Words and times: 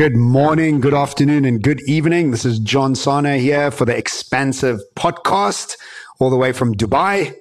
Good 0.00 0.16
morning, 0.16 0.80
good 0.80 0.94
afternoon, 0.94 1.44
and 1.44 1.62
good 1.62 1.82
evening. 1.82 2.30
This 2.30 2.46
is 2.46 2.58
John 2.58 2.94
Sana 2.94 3.36
here 3.36 3.70
for 3.70 3.84
the 3.84 3.94
Expansive 3.94 4.80
Podcast, 4.96 5.76
all 6.18 6.30
the 6.30 6.38
way 6.38 6.52
from 6.52 6.74
Dubai. 6.74 7.34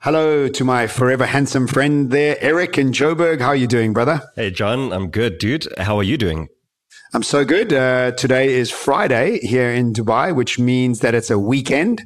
Hello 0.00 0.46
to 0.46 0.62
my 0.62 0.86
forever 0.86 1.24
handsome 1.24 1.66
friend 1.66 2.10
there, 2.10 2.36
Erik 2.42 2.76
in 2.76 2.92
Joburg. 2.92 3.40
How 3.40 3.48
are 3.48 3.56
you 3.56 3.66
doing, 3.66 3.94
brother? 3.94 4.20
Hey, 4.36 4.50
John. 4.50 4.92
I'm 4.92 5.08
good, 5.08 5.38
dude. 5.38 5.66
How 5.78 5.96
are 5.96 6.02
you 6.02 6.18
doing? 6.18 6.48
I'm 7.14 7.22
so 7.22 7.46
good. 7.46 7.72
Uh, 7.72 8.10
today 8.10 8.52
is 8.52 8.70
Friday 8.70 9.38
here 9.38 9.70
in 9.70 9.94
Dubai, 9.94 10.36
which 10.36 10.58
means 10.58 11.00
that 11.00 11.14
it's 11.14 11.30
a 11.30 11.38
weekend. 11.38 12.02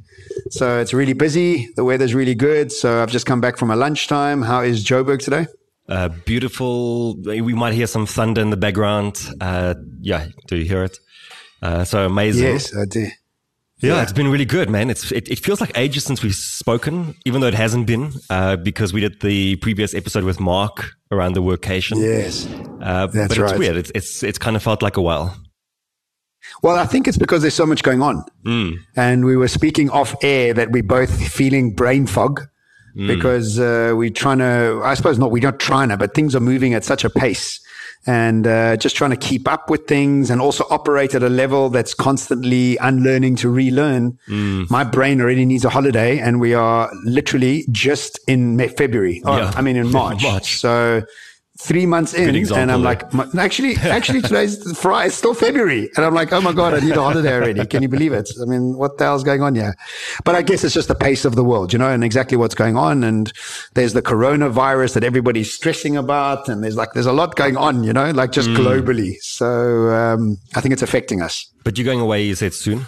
So 0.50 0.78
it's 0.78 0.94
really 0.94 1.14
busy. 1.14 1.66
The 1.74 1.82
weather's 1.82 2.14
really 2.14 2.36
good. 2.36 2.70
So 2.70 3.02
I've 3.02 3.10
just 3.10 3.26
come 3.26 3.40
back 3.40 3.56
from 3.56 3.72
a 3.72 3.76
lunchtime. 3.76 4.42
How 4.42 4.60
is 4.60 4.84
Joburg 4.84 5.18
today? 5.18 5.48
Uh, 5.88 6.08
beautiful. 6.08 7.16
We 7.22 7.54
might 7.54 7.74
hear 7.74 7.86
some 7.86 8.06
thunder 8.06 8.40
in 8.40 8.50
the 8.50 8.56
background. 8.56 9.24
Uh, 9.40 9.74
yeah, 10.00 10.28
do 10.46 10.56
you 10.56 10.64
hear 10.64 10.84
it? 10.84 10.98
Uh, 11.62 11.84
so 11.84 12.06
amazing. 12.06 12.44
Yes, 12.44 12.76
I 12.76 12.84
do. 12.84 13.06
Yeah, 13.78 13.96
yeah, 13.96 14.02
it's 14.02 14.12
been 14.12 14.28
really 14.28 14.46
good, 14.46 14.70
man. 14.70 14.88
It's 14.88 15.12
it, 15.12 15.28
it, 15.28 15.38
feels 15.38 15.60
like 15.60 15.76
ages 15.76 16.04
since 16.04 16.22
we've 16.22 16.34
spoken, 16.34 17.14
even 17.26 17.42
though 17.42 17.46
it 17.46 17.54
hasn't 17.54 17.86
been, 17.86 18.10
uh, 18.30 18.56
because 18.56 18.94
we 18.94 19.02
did 19.02 19.20
the 19.20 19.56
previous 19.56 19.94
episode 19.94 20.24
with 20.24 20.40
Mark 20.40 20.92
around 21.10 21.34
the 21.34 21.42
workation. 21.42 21.98
Yes, 21.98 22.46
uh, 22.80 23.06
that's 23.08 23.28
but 23.28 23.38
right. 23.38 23.50
it's 23.50 23.58
weird. 23.58 23.76
It's, 23.76 23.92
it's 23.94 24.22
it's 24.22 24.38
kind 24.38 24.56
of 24.56 24.62
felt 24.62 24.80
like 24.80 24.96
a 24.96 25.02
while. 25.02 25.36
Well, 26.62 26.76
I 26.76 26.86
think 26.86 27.06
it's 27.06 27.18
because 27.18 27.42
there's 27.42 27.54
so 27.54 27.66
much 27.66 27.82
going 27.82 28.00
on, 28.00 28.24
mm. 28.46 28.76
and 28.96 29.26
we 29.26 29.36
were 29.36 29.48
speaking 29.48 29.90
off 29.90 30.14
air 30.22 30.54
that 30.54 30.70
we're 30.70 30.82
both 30.82 31.28
feeling 31.30 31.74
brain 31.74 32.06
fog 32.06 32.40
mm. 32.96 33.06
because 33.06 33.58
uh, 33.58 33.92
we're 33.94 34.10
trying 34.10 34.38
to, 34.38 34.80
I 34.84 34.94
suppose 34.94 35.18
not, 35.18 35.30
we're 35.30 35.42
not 35.42 35.60
trying 35.60 35.90
to, 35.90 35.96
but 35.96 36.14
things 36.14 36.34
are 36.34 36.40
moving 36.40 36.74
at 36.74 36.84
such 36.84 37.04
a 37.04 37.10
pace 37.10 37.60
and 38.06 38.46
uh, 38.46 38.76
just 38.76 38.94
trying 38.94 39.10
to 39.10 39.16
keep 39.16 39.48
up 39.48 39.68
with 39.68 39.86
things 39.86 40.30
and 40.30 40.40
also 40.40 40.64
operate 40.70 41.14
at 41.14 41.22
a 41.22 41.28
level 41.28 41.68
that's 41.68 41.92
constantly 41.92 42.76
unlearning 42.78 43.36
to 43.36 43.50
relearn. 43.50 44.16
Mm. 44.28 44.70
My 44.70 44.84
brain 44.84 45.20
already 45.20 45.44
needs 45.44 45.64
a 45.64 45.70
holiday 45.70 46.18
and 46.18 46.40
we 46.40 46.54
are 46.54 46.90
literally 47.04 47.66
just 47.70 48.20
in 48.28 48.58
February. 48.70 49.22
Oh, 49.24 49.36
yeah. 49.36 49.52
I 49.56 49.60
mean, 49.60 49.76
in 49.76 49.90
March. 49.92 50.22
March. 50.22 50.56
So 50.58 51.02
three 51.58 51.86
months 51.86 52.14
in 52.14 52.34
and 52.52 52.70
I'm 52.70 52.82
like, 52.82 53.02
actually, 53.34 53.76
actually 53.82 54.22
today's 54.22 54.78
Friday, 54.78 55.08
it's 55.08 55.16
still 55.16 55.34
February. 55.34 55.90
And 55.96 56.04
I'm 56.04 56.14
like, 56.14 56.32
oh 56.32 56.40
my 56.40 56.52
God, 56.52 56.74
I 56.74 56.80
need 56.80 56.96
a 56.96 57.02
holiday 57.02 57.34
already. 57.34 57.64
Can 57.66 57.82
you 57.82 57.88
believe 57.88 58.12
it? 58.12 58.30
I 58.40 58.44
mean, 58.44 58.76
what 58.76 58.98
the 58.98 59.04
hell's 59.04 59.24
going 59.24 59.42
on 59.42 59.54
here? 59.54 59.74
But 60.24 60.34
I 60.34 60.42
guess 60.42 60.64
it's 60.64 60.74
just 60.74 60.88
the 60.88 60.94
pace 60.94 61.24
of 61.24 61.34
the 61.34 61.44
world, 61.44 61.72
you 61.72 61.78
know, 61.78 61.88
and 61.88 62.04
exactly 62.04 62.36
what's 62.36 62.54
going 62.54 62.76
on. 62.76 63.04
And 63.04 63.32
there's 63.74 63.92
the 63.92 64.02
coronavirus 64.02 64.94
that 64.94 65.04
everybody's 65.04 65.52
stressing 65.52 65.96
about. 65.96 66.48
And 66.48 66.62
there's 66.62 66.76
like, 66.76 66.92
there's 66.92 67.06
a 67.06 67.12
lot 67.12 67.36
going 67.36 67.56
on, 67.56 67.84
you 67.84 67.92
know, 67.92 68.10
like 68.10 68.32
just 68.32 68.48
mm. 68.48 68.56
globally. 68.56 69.16
So, 69.20 69.90
um, 69.90 70.38
I 70.54 70.60
think 70.60 70.72
it's 70.72 70.82
affecting 70.82 71.22
us. 71.22 71.46
But 71.64 71.78
you're 71.78 71.84
going 71.84 72.00
away, 72.00 72.22
you 72.22 72.34
said 72.34 72.54
soon? 72.54 72.84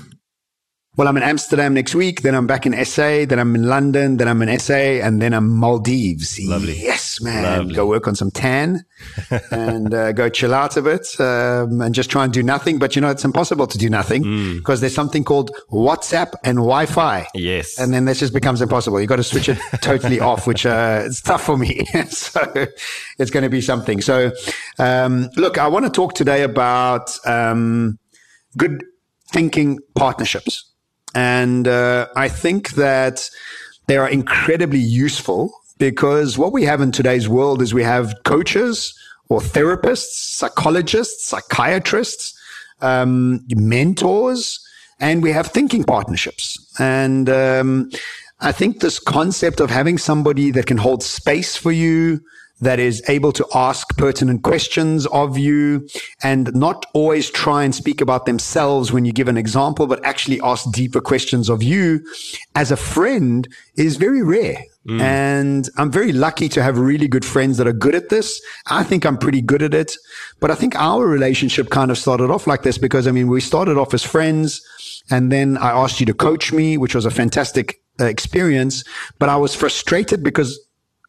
Well, 0.98 1.06
I'm 1.06 1.16
in 1.16 1.22
Amsterdam 1.22 1.74
next 1.74 1.94
week. 1.94 2.22
Then 2.22 2.34
I'm 2.34 2.48
back 2.48 2.66
in 2.66 2.84
SA. 2.84 3.24
Then 3.24 3.38
I'm 3.38 3.54
in 3.54 3.68
London. 3.68 4.16
Then 4.16 4.26
I'm 4.26 4.42
in 4.42 4.58
SA, 4.58 4.74
and 4.74 5.22
then 5.22 5.32
I'm 5.32 5.48
Maldives. 5.48 6.40
Lovely. 6.40 6.76
Yes, 6.76 7.20
man. 7.20 7.44
Lovely. 7.44 7.74
Go 7.76 7.86
work 7.86 8.08
on 8.08 8.16
some 8.16 8.32
tan 8.32 8.84
and 9.52 9.94
uh, 9.94 10.10
go 10.10 10.28
chill 10.28 10.52
out 10.52 10.76
a 10.76 10.82
bit 10.82 11.06
um, 11.20 11.80
and 11.80 11.94
just 11.94 12.10
try 12.10 12.24
and 12.24 12.32
do 12.32 12.42
nothing. 12.42 12.80
But 12.80 12.96
you 12.96 13.00
know, 13.00 13.10
it's 13.10 13.24
impossible 13.24 13.68
to 13.68 13.78
do 13.78 13.88
nothing 13.88 14.22
because 14.56 14.78
mm. 14.78 14.80
there's 14.80 14.94
something 14.94 15.22
called 15.22 15.52
WhatsApp 15.70 16.32
and 16.42 16.56
Wi-Fi. 16.56 17.28
Yes. 17.32 17.78
And 17.78 17.94
then 17.94 18.04
this 18.06 18.18
just 18.18 18.34
becomes 18.34 18.60
impossible. 18.60 18.98
You've 18.98 19.08
got 19.08 19.16
to 19.16 19.22
switch 19.22 19.48
it 19.48 19.58
totally 19.80 20.18
off, 20.18 20.48
which 20.48 20.66
uh, 20.66 21.04
it's 21.06 21.22
tough 21.22 21.44
for 21.44 21.56
me. 21.56 21.84
so 22.08 22.66
it's 23.20 23.30
going 23.30 23.44
to 23.44 23.48
be 23.48 23.60
something. 23.60 24.00
So 24.00 24.32
um, 24.80 25.30
look, 25.36 25.58
I 25.58 25.68
want 25.68 25.84
to 25.84 25.92
talk 25.92 26.14
today 26.14 26.42
about 26.42 27.16
um, 27.24 28.00
good 28.56 28.82
thinking 29.30 29.78
partnerships. 29.94 30.67
And 31.18 31.66
uh, 31.66 32.06
I 32.14 32.28
think 32.28 32.70
that 32.84 33.28
they 33.88 33.96
are 33.96 34.08
incredibly 34.08 34.78
useful 34.78 35.50
because 35.78 36.38
what 36.38 36.52
we 36.52 36.62
have 36.62 36.80
in 36.80 36.92
today's 36.92 37.28
world 37.28 37.60
is 37.60 37.74
we 37.74 37.82
have 37.82 38.14
coaches 38.22 38.94
or 39.28 39.40
therapists, 39.40 40.14
psychologists, 40.38 41.24
psychiatrists, 41.24 42.38
um, 42.82 43.44
mentors, 43.48 44.64
and 45.00 45.20
we 45.20 45.32
have 45.32 45.48
thinking 45.48 45.82
partnerships. 45.82 46.56
And 46.78 47.28
um, 47.28 47.90
I 48.38 48.52
think 48.52 48.78
this 48.78 49.00
concept 49.00 49.58
of 49.58 49.70
having 49.70 49.98
somebody 49.98 50.52
that 50.52 50.66
can 50.66 50.76
hold 50.76 51.02
space 51.02 51.56
for 51.56 51.72
you, 51.72 52.20
that 52.60 52.78
is 52.78 53.02
able 53.08 53.32
to 53.32 53.46
ask 53.54 53.96
pertinent 53.96 54.42
questions 54.42 55.06
of 55.06 55.38
you 55.38 55.88
and 56.22 56.54
not 56.54 56.86
always 56.92 57.30
try 57.30 57.62
and 57.62 57.74
speak 57.74 58.00
about 58.00 58.26
themselves 58.26 58.92
when 58.92 59.04
you 59.04 59.12
give 59.12 59.28
an 59.28 59.36
example, 59.36 59.86
but 59.86 60.04
actually 60.04 60.40
ask 60.42 60.70
deeper 60.72 61.00
questions 61.00 61.48
of 61.48 61.62
you 61.62 62.04
as 62.54 62.70
a 62.70 62.76
friend 62.76 63.48
is 63.76 63.96
very 63.96 64.22
rare. 64.22 64.62
Mm. 64.88 65.00
And 65.00 65.68
I'm 65.76 65.92
very 65.92 66.12
lucky 66.12 66.48
to 66.48 66.62
have 66.62 66.78
really 66.78 67.08
good 67.08 67.24
friends 67.24 67.58
that 67.58 67.66
are 67.66 67.72
good 67.72 67.94
at 67.94 68.08
this. 68.08 68.40
I 68.66 68.82
think 68.82 69.04
I'm 69.04 69.18
pretty 69.18 69.42
good 69.42 69.62
at 69.62 69.74
it, 69.74 69.92
but 70.40 70.50
I 70.50 70.54
think 70.54 70.74
our 70.76 71.06
relationship 71.06 71.70
kind 71.70 71.90
of 71.90 71.98
started 71.98 72.30
off 72.30 72.46
like 72.46 72.62
this 72.62 72.78
because 72.78 73.06
I 73.06 73.12
mean, 73.12 73.28
we 73.28 73.40
started 73.40 73.76
off 73.76 73.92
as 73.92 74.02
friends 74.02 74.62
and 75.10 75.30
then 75.30 75.58
I 75.58 75.70
asked 75.70 76.00
you 76.00 76.06
to 76.06 76.14
coach 76.14 76.52
me, 76.52 76.76
which 76.78 76.94
was 76.94 77.04
a 77.04 77.10
fantastic 77.10 77.80
uh, 78.00 78.06
experience, 78.06 78.82
but 79.18 79.28
I 79.28 79.36
was 79.36 79.54
frustrated 79.54 80.22
because 80.22 80.58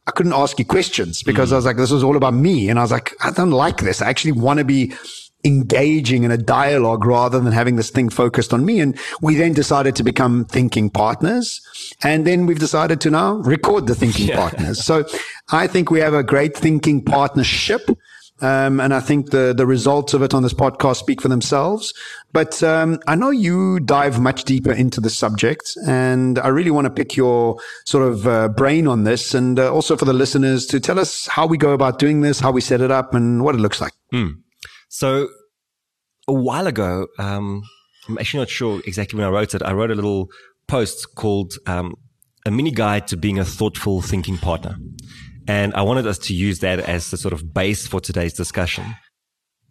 I 0.09 0.12
couldn't 0.12 0.34
ask 0.34 0.58
you 0.58 0.66
questions 0.66 1.22
because 1.22 1.50
mm. 1.50 1.53
I 1.53 1.56
was 1.58 1.66
like, 1.66 1.78
this 1.78 1.92
was 1.92 2.03
all 2.03 2.18
about 2.18 2.34
me. 2.34 2.68
And 2.68 2.80
I 2.80 2.81
was 2.81 2.92
like, 2.92 3.14
I 3.24 3.30
don't 3.30 3.52
like 3.52 3.78
this. 3.78 4.02
I 4.02 4.09
actually 4.09 4.31
want 4.31 4.58
to 4.58 4.66
be 4.66 4.92
engaging 5.46 6.24
in 6.24 6.31
a 6.31 6.38
dialogue 6.38 7.06
rather 7.06 7.40
than 7.40 7.53
having 7.53 7.75
this 7.75 7.92
thing 7.92 8.09
focused 8.09 8.52
on 8.52 8.66
me. 8.66 8.80
And 8.80 8.98
we 9.22 9.36
then 9.36 9.53
decided 9.53 9.96
to 9.98 10.03
become 10.03 10.46
thinking 10.46 10.90
partners. 10.90 11.62
And 12.02 12.25
then 12.25 12.48
we've 12.48 12.58
decided 12.58 13.02
to 13.02 13.12
now 13.12 13.36
record 13.36 13.86
the 13.86 13.94
thinking 13.94 14.28
yeah. 14.30 14.38
partners. 14.38 14.84
So 14.84 15.06
I 15.52 15.68
think 15.68 15.92
we 15.92 16.00
have 16.00 16.16
a 16.16 16.24
great 16.24 16.58
thinking 16.58 17.06
partnership. 17.06 17.88
Um, 18.41 18.79
and 18.79 18.94
I 18.94 19.00
think 19.00 19.31
the, 19.31 19.53
the 19.55 19.66
results 19.66 20.13
of 20.13 20.22
it 20.22 20.33
on 20.33 20.44
this 20.44 20.53
podcast 20.53 20.97
speak 20.97 21.22
for 21.22 21.27
themselves. 21.27 21.94
But 22.31 22.61
um, 22.63 23.00
I 23.07 23.16
know 23.16 23.31
you 23.31 23.79
dive 23.79 24.19
much 24.19 24.44
deeper 24.44 24.72
into 24.72 25.01
the 25.01 25.09
subject, 25.09 25.75
and 25.85 26.39
I 26.39 26.47
really 26.47 26.72
want 26.72 26.85
to 26.85 26.91
pick 26.91 27.16
your 27.16 27.57
sort 27.85 28.07
of 28.07 28.27
uh, 28.27 28.50
brain 28.50 28.88
on 28.88 29.03
this, 29.03 29.33
and 29.33 29.59
uh, 29.59 29.73
also 29.73 29.97
for 29.97 30.05
the 30.05 30.13
listeners 30.13 30.66
to 30.67 30.79
tell 30.79 31.00
us 31.00 31.27
how 31.27 31.47
we 31.47 31.57
go 31.57 31.72
about 31.72 32.00
doing 32.00 32.22
this, 32.22 32.39
how 32.39 32.51
we 32.51 32.61
set 32.61 32.81
it 32.81 32.91
up, 32.91 33.13
and 33.13 33.44
what 33.44 33.55
it 33.55 33.59
looks 33.59 33.81
like. 33.81 33.94
Mm. 34.13 34.35
So, 34.89 35.27
a 36.27 36.33
while 36.33 36.67
ago, 36.67 37.07
um, 37.17 37.63
I'm 38.07 38.17
actually 38.17 38.41
not 38.41 38.50
sure 38.50 38.81
exactly 38.85 39.17
when 39.17 39.27
I 39.27 39.31
wrote 39.31 39.53
it. 39.53 39.61
I 39.63 39.73
wrote 39.73 39.91
a 39.91 39.95
little 39.95 40.29
post 40.67 41.16
called 41.16 41.53
um, 41.66 41.95
"A 42.45 42.51
Mini 42.51 42.71
Guide 42.71 43.07
to 43.07 43.17
Being 43.17 43.39
a 43.39 43.45
Thoughtful 43.45 44.01
Thinking 44.01 44.38
Partner." 44.38 44.77
And 45.50 45.74
I 45.74 45.82
wanted 45.82 46.06
us 46.06 46.20
to 46.20 46.36
use 46.36 46.60
that 46.60 46.78
as 46.80 47.10
the 47.10 47.18
sort 47.18 47.34
of 47.34 47.56
base 47.56 47.88
for 47.88 48.00
today's 48.00 48.34
discussion. 48.34 48.96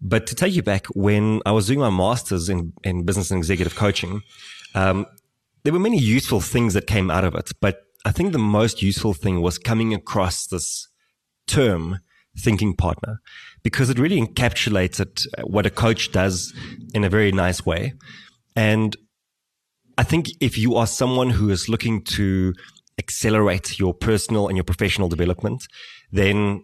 But 0.03 0.27
to 0.27 0.35
take 0.35 0.53
you 0.53 0.63
back, 0.63 0.87
when 0.89 1.41
I 1.47 1.53
was 1.53 1.69
doing 1.69 1.79
my 1.79 1.89
master's 1.89 2.49
in, 2.49 2.73
in 2.83 3.05
business 3.05 3.31
and 3.31 3.39
executive 3.39 3.77
coaching, 3.77 4.23
um, 4.75 5.07
there 5.63 5.73
were 5.73 5.79
many 5.79 5.99
useful 5.99 6.41
things 6.41 6.75
that 6.75 6.89
came 6.89 7.13
out 7.13 7.23
of 7.23 7.37
it. 7.37 7.53
But 7.61 7.83
I 8.05 8.11
think 8.11 8.33
the 8.33 8.41
most 8.41 8.83
useful 8.83 9.15
thing 9.15 9.41
was 9.41 9.57
coming 9.57 9.95
across 9.95 10.49
this 10.49 10.89
term, 11.47 12.01
thinking 12.37 12.75
partner, 12.75 13.21
because 13.63 13.89
it 13.89 14.01
really 14.01 14.21
encapsulated 14.21 15.27
what 15.45 15.65
a 15.65 15.71
coach 15.71 16.11
does 16.11 16.53
in 16.93 17.05
a 17.05 17.09
very 17.09 17.31
nice 17.31 17.65
way. 17.65 17.93
And 18.57 18.97
I 19.97 20.03
think 20.03 20.27
if 20.41 20.59
you 20.59 20.75
are 20.75 20.89
someone 20.89 21.31
who 21.31 21.51
is 21.51 21.69
looking 21.69 22.03
to 22.17 22.53
accelerate 22.99 23.79
your 23.79 23.95
personal 23.95 24.49
and 24.49 24.57
your 24.57 24.65
professional 24.65 25.09
development, 25.09 25.67
then, 26.13 26.63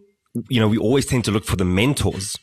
you 0.49 0.61
know, 0.61 0.69
we 0.69 0.79
always 0.79 1.07
tend 1.07 1.25
to 1.25 1.31
look 1.31 1.45
for 1.45 1.57
the 1.57 1.65
mentors. 1.65 2.37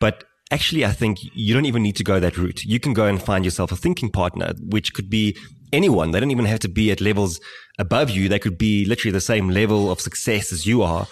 But 0.00 0.24
actually, 0.50 0.84
I 0.84 0.92
think 0.92 1.18
you 1.34 1.54
don't 1.54 1.66
even 1.66 1.82
need 1.82 1.96
to 1.96 2.04
go 2.04 2.20
that 2.20 2.36
route. 2.36 2.64
You 2.64 2.80
can 2.80 2.92
go 2.92 3.06
and 3.06 3.22
find 3.22 3.44
yourself 3.44 3.72
a 3.72 3.76
thinking 3.76 4.10
partner, 4.10 4.52
which 4.60 4.94
could 4.94 5.10
be 5.10 5.36
anyone. 5.72 6.10
They 6.10 6.20
don't 6.20 6.30
even 6.30 6.44
have 6.44 6.60
to 6.60 6.68
be 6.68 6.90
at 6.90 7.00
levels 7.00 7.40
above 7.78 8.10
you. 8.10 8.28
They 8.28 8.38
could 8.38 8.58
be 8.58 8.84
literally 8.84 9.12
the 9.12 9.20
same 9.20 9.50
level 9.50 9.90
of 9.90 10.00
success 10.00 10.52
as 10.52 10.66
you 10.66 10.82
are. 10.82 11.06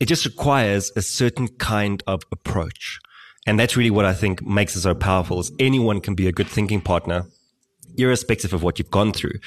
It 0.00 0.06
just 0.06 0.24
requires 0.24 0.92
a 0.96 1.02
certain 1.02 1.48
kind 1.48 2.02
of 2.06 2.22
approach. 2.32 2.98
And 3.46 3.58
that's 3.58 3.76
really 3.76 3.90
what 3.90 4.04
I 4.04 4.14
think 4.14 4.44
makes 4.44 4.76
it 4.76 4.82
so 4.82 4.94
powerful 4.94 5.40
is 5.40 5.52
anyone 5.58 6.00
can 6.00 6.14
be 6.14 6.28
a 6.28 6.32
good 6.32 6.48
thinking 6.48 6.80
partner, 6.80 7.26
irrespective 7.96 8.52
of 8.52 8.62
what 8.62 8.78
you've 8.78 8.90
gone 8.90 9.12
through. 9.12 9.38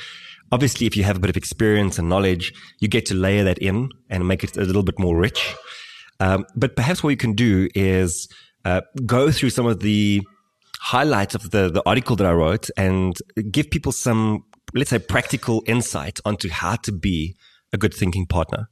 Obviously, 0.51 0.87
if 0.87 0.95
you 0.95 1.03
have 1.03 1.17
a 1.17 1.19
bit 1.19 1.29
of 1.29 1.37
experience 1.37 1.97
and 1.97 2.07
knowledge, 2.07 2.53
you 2.79 2.87
get 2.87 3.05
to 3.07 3.13
layer 3.13 3.43
that 3.43 3.57
in 3.57 3.89
and 4.09 4.27
make 4.27 4.43
it 4.43 4.57
a 4.57 4.61
little 4.61 4.83
bit 4.83 4.99
more 4.99 5.17
rich. 5.17 5.55
Um, 6.19 6.45
but 6.55 6.75
perhaps 6.75 7.03
what 7.03 7.09
you 7.09 7.17
can 7.17 7.33
do 7.33 7.67
is 7.75 8.27
uh, 8.63 8.81
go 9.05 9.31
through 9.31 9.49
some 9.49 9.65
of 9.65 9.79
the 9.79 10.21
highlights 10.79 11.35
of 11.35 11.51
the, 11.51 11.69
the 11.69 11.81
article 11.85 12.15
that 12.15 12.27
I 12.27 12.31
wrote 12.31 12.69
and 12.77 13.15
give 13.51 13.69
people 13.69 13.91
some, 13.91 14.43
let's 14.73 14.91
say, 14.91 14.99
practical 14.99 15.63
insight 15.65 16.19
onto 16.25 16.49
how 16.49 16.75
to 16.77 16.91
be 16.91 17.35
a 17.73 17.77
good 17.77 17.93
thinking 17.93 18.25
partner. 18.25 18.69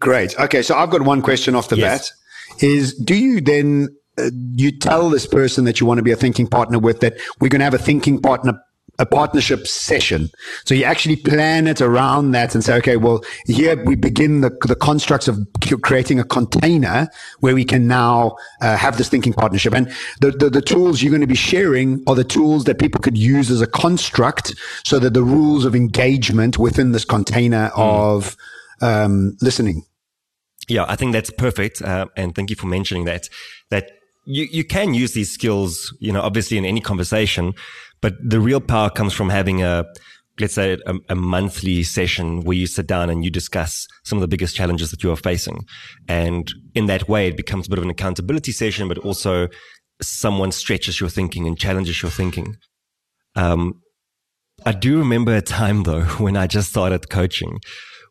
Great. 0.00 0.38
Okay. 0.38 0.62
So 0.62 0.74
I've 0.74 0.90
got 0.90 1.02
one 1.02 1.22
question 1.22 1.54
off 1.54 1.68
the 1.68 1.76
yes. 1.76 2.10
bat 2.10 2.62
is 2.62 2.94
do 2.94 3.14
you 3.14 3.40
then 3.40 3.88
uh, 4.18 4.30
you 4.54 4.76
tell 4.76 5.08
this 5.08 5.26
person 5.26 5.64
that 5.64 5.80
you 5.80 5.86
want 5.86 5.98
to 5.98 6.02
be 6.02 6.10
a 6.10 6.16
thinking 6.16 6.46
partner 6.46 6.78
with 6.78 7.00
that 7.00 7.14
we're 7.40 7.48
going 7.48 7.60
to 7.60 7.64
have 7.64 7.72
a 7.72 7.78
thinking 7.78 8.20
partner 8.20 8.60
a 9.02 9.06
partnership 9.06 9.66
session. 9.66 10.30
So 10.64 10.74
you 10.74 10.84
actually 10.84 11.16
plan 11.16 11.66
it 11.66 11.80
around 11.80 12.30
that 12.32 12.54
and 12.54 12.62
say, 12.62 12.74
okay, 12.76 12.96
well, 12.96 13.20
here 13.46 13.82
we 13.84 13.96
begin 13.96 14.42
the, 14.42 14.50
the 14.66 14.76
constructs 14.76 15.26
of 15.26 15.44
creating 15.82 16.20
a 16.20 16.24
container 16.24 17.08
where 17.40 17.54
we 17.54 17.64
can 17.64 17.88
now 17.88 18.36
uh, 18.60 18.76
have 18.76 18.98
this 18.98 19.08
thinking 19.08 19.32
partnership. 19.32 19.74
And 19.74 19.88
the, 20.20 20.30
the, 20.30 20.48
the, 20.48 20.62
tools 20.62 21.02
you're 21.02 21.10
going 21.10 21.20
to 21.20 21.26
be 21.26 21.34
sharing 21.34 22.02
are 22.06 22.14
the 22.14 22.22
tools 22.22 22.64
that 22.64 22.78
people 22.78 23.00
could 23.00 23.18
use 23.18 23.50
as 23.50 23.60
a 23.60 23.66
construct 23.66 24.54
so 24.84 25.00
that 25.00 25.14
the 25.14 25.24
rules 25.24 25.64
of 25.64 25.74
engagement 25.74 26.56
within 26.56 26.92
this 26.92 27.04
container 27.04 27.70
mm. 27.70 27.78
of 27.78 28.36
um, 28.80 29.36
listening. 29.40 29.82
Yeah, 30.68 30.84
I 30.86 30.94
think 30.94 31.12
that's 31.12 31.30
perfect. 31.30 31.82
Uh, 31.82 32.06
and 32.16 32.36
thank 32.36 32.50
you 32.50 32.56
for 32.56 32.68
mentioning 32.68 33.04
that, 33.06 33.28
that 33.70 33.90
you, 34.24 34.46
you 34.50 34.64
can 34.64 34.94
use 34.94 35.12
these 35.12 35.32
skills, 35.32 35.92
you 35.98 36.12
know, 36.12 36.20
obviously 36.20 36.56
in 36.56 36.64
any 36.64 36.80
conversation, 36.80 37.54
but 38.02 38.14
the 38.22 38.40
real 38.40 38.60
power 38.60 38.90
comes 38.90 39.14
from 39.14 39.30
having 39.30 39.62
a, 39.62 39.86
let's 40.38 40.54
say 40.54 40.76
a, 40.86 40.94
a, 41.08 41.14
monthly 41.14 41.82
session 41.82 42.42
where 42.42 42.56
you 42.56 42.66
sit 42.66 42.86
down 42.86 43.08
and 43.08 43.24
you 43.24 43.30
discuss 43.30 43.86
some 44.04 44.18
of 44.18 44.20
the 44.20 44.28
biggest 44.28 44.54
challenges 44.54 44.90
that 44.90 45.02
you 45.02 45.10
are 45.10 45.16
facing. 45.16 45.64
And 46.08 46.52
in 46.74 46.86
that 46.86 47.08
way, 47.08 47.28
it 47.28 47.36
becomes 47.36 47.66
a 47.66 47.70
bit 47.70 47.78
of 47.78 47.84
an 47.84 47.90
accountability 47.90 48.52
session, 48.52 48.88
but 48.88 48.98
also 48.98 49.48
someone 50.02 50.52
stretches 50.52 51.00
your 51.00 51.08
thinking 51.08 51.46
and 51.46 51.56
challenges 51.56 52.02
your 52.02 52.10
thinking. 52.10 52.56
Um, 53.36 53.80
I 54.66 54.72
do 54.72 54.98
remember 54.98 55.34
a 55.34 55.40
time 55.40 55.84
though 55.84 56.02
when 56.18 56.36
I 56.36 56.46
just 56.46 56.70
started 56.70 57.08
coaching 57.08 57.58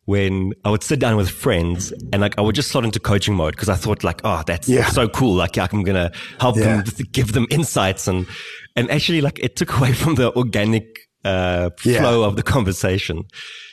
when 0.04 0.52
I 0.64 0.70
would 0.70 0.82
sit 0.82 0.98
down 0.98 1.16
with 1.16 1.30
friends 1.30 1.92
and 2.12 2.20
like 2.20 2.36
I 2.38 2.40
would 2.40 2.54
just 2.54 2.70
slot 2.70 2.84
into 2.84 2.98
coaching 2.98 3.34
mode 3.34 3.54
because 3.54 3.68
I 3.68 3.76
thought 3.76 4.02
like, 4.02 4.20
oh, 4.24 4.42
that's 4.46 4.68
yeah. 4.68 4.88
so 4.88 5.08
cool. 5.08 5.34
Like 5.34 5.56
I'm 5.58 5.84
gonna 5.84 6.10
help 6.40 6.56
yeah. 6.56 6.82
them, 6.82 7.06
give 7.12 7.32
them 7.32 7.46
insights 7.50 8.08
and 8.08 8.26
and 8.74 8.90
actually 8.90 9.20
like 9.20 9.38
it 9.38 9.56
took 9.56 9.72
away 9.78 9.92
from 9.92 10.16
the 10.16 10.34
organic 10.34 10.98
uh, 11.24 11.70
flow 11.78 12.20
yeah. 12.20 12.26
of 12.26 12.36
the 12.36 12.42
conversation. 12.42 13.24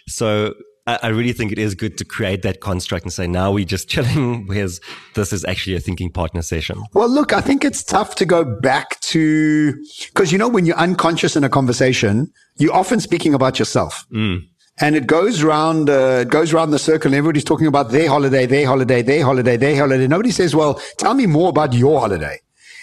So 0.07 0.53
I, 0.85 0.99
I, 1.03 1.07
really 1.07 1.33
think 1.33 1.51
it 1.51 1.57
is 1.57 1.73
good 1.73 1.97
to 1.97 2.05
create 2.05 2.43
that 2.43 2.61
construct 2.61 3.05
and 3.05 3.11
say 3.11 3.25
now 3.25 3.51
we're 3.51 3.65
just 3.65 3.89
chilling, 3.89 4.45
whereas 4.47 4.79
this 5.15 5.33
is 5.33 5.43
actually 5.45 5.75
a 5.75 5.79
thinking 5.79 6.11
partner 6.11 6.43
session. 6.43 6.83
Well, 6.93 7.09
look, 7.09 7.33
I 7.33 7.41
think 7.41 7.65
it's 7.65 7.83
tough 7.83 8.13
to 8.15 8.25
go 8.25 8.43
back 8.43 8.99
to 9.01 9.73
because 10.13 10.31
you 10.31 10.37
know 10.37 10.47
when 10.47 10.67
you're 10.67 10.77
unconscious 10.77 11.35
in 11.35 11.43
a 11.43 11.49
conversation, 11.49 12.31
you're 12.57 12.75
often 12.75 12.99
speaking 12.99 13.33
about 13.33 13.57
yourself. 13.57 14.05
Mm 14.13 14.43
and 14.81 14.95
it 14.95 15.07
goes 15.07 15.41
around 15.43 15.89
uh, 15.89 16.19
it 16.21 16.29
goes 16.29 16.53
around 16.53 16.71
the 16.71 16.79
circle 16.79 17.09
and 17.09 17.15
everybody's 17.15 17.43
talking 17.43 17.67
about 17.67 17.91
their 17.91 18.09
holiday 18.09 18.45
their 18.45 18.65
holiday 18.65 19.01
their 19.01 19.23
holiday 19.23 19.57
their 19.57 19.77
holiday. 19.77 20.07
Nobody 20.07 20.31
says 20.31 20.55
well 20.55 20.75
tell 20.97 21.13
me 21.13 21.25
more 21.25 21.49
about 21.49 21.73
your 21.73 21.99
holiday. 21.99 22.39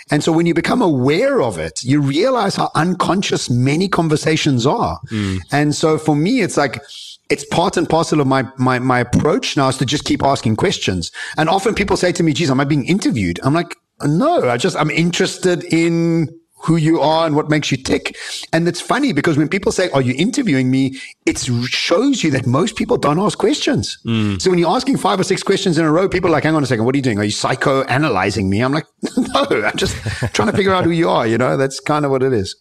And 0.08 0.22
so 0.22 0.30
when 0.30 0.46
you 0.46 0.54
become 0.54 0.82
aware 0.82 1.42
of 1.42 1.58
it 1.58 1.82
you 1.82 2.00
realize 2.00 2.56
how 2.56 2.70
unconscious 2.74 3.50
many 3.50 3.88
conversations 3.88 4.66
are. 4.66 5.00
Mm. 5.10 5.38
and 5.52 5.74
so 5.74 5.98
for 5.98 6.16
me 6.16 6.40
it's 6.40 6.56
like 6.56 6.80
it's 7.28 7.44
part 7.46 7.76
and 7.76 7.88
parcel 7.88 8.20
of 8.20 8.26
my, 8.26 8.44
my 8.56 8.78
my 8.78 9.00
approach 9.00 9.56
now 9.56 9.68
is 9.68 9.78
to 9.78 9.86
just 9.86 10.04
keep 10.04 10.22
asking 10.22 10.56
questions. 10.56 11.10
And 11.36 11.48
often 11.48 11.74
people 11.74 11.96
say 11.96 12.12
to 12.12 12.22
me 12.22 12.32
geez 12.32 12.50
am 12.50 12.60
i 12.60 12.64
being 12.64 12.86
interviewed? 12.86 13.40
I'm 13.42 13.54
like 13.54 13.74
no 14.04 14.48
i 14.50 14.58
just 14.58 14.76
i'm 14.76 14.90
interested 14.90 15.64
in 15.72 16.28
who 16.66 16.76
you 16.76 17.00
are 17.00 17.26
and 17.26 17.36
what 17.36 17.48
makes 17.48 17.70
you 17.70 17.76
tick. 17.76 18.16
And 18.52 18.66
it's 18.66 18.80
funny 18.80 19.12
because 19.12 19.38
when 19.38 19.48
people 19.48 19.72
say, 19.72 19.88
Are 19.90 20.02
you 20.02 20.14
interviewing 20.18 20.70
me? 20.70 20.98
It 21.24 21.38
shows 21.38 22.24
you 22.24 22.30
that 22.32 22.46
most 22.46 22.76
people 22.76 22.96
don't 22.96 23.18
ask 23.18 23.38
questions. 23.38 23.98
Mm. 24.04 24.40
So 24.40 24.50
when 24.50 24.58
you're 24.58 24.70
asking 24.70 24.96
five 24.98 25.20
or 25.20 25.24
six 25.24 25.42
questions 25.42 25.78
in 25.78 25.84
a 25.84 25.92
row, 25.92 26.08
people 26.08 26.28
are 26.28 26.32
like, 26.32 26.44
Hang 26.44 26.54
on 26.54 26.62
a 26.62 26.66
second, 26.66 26.84
what 26.84 26.94
are 26.94 26.98
you 26.98 27.02
doing? 27.02 27.18
Are 27.18 27.24
you 27.24 27.32
psychoanalyzing 27.32 28.48
me? 28.48 28.60
I'm 28.60 28.72
like, 28.72 28.86
No, 29.16 29.46
I'm 29.64 29.76
just 29.76 29.96
trying 30.34 30.50
to 30.50 30.56
figure 30.56 30.74
out 30.74 30.84
who 30.84 30.90
you 30.90 31.08
are. 31.08 31.26
You 31.26 31.38
know, 31.38 31.56
that's 31.56 31.80
kind 31.80 32.04
of 32.04 32.10
what 32.10 32.22
it 32.22 32.32
is. 32.32 32.56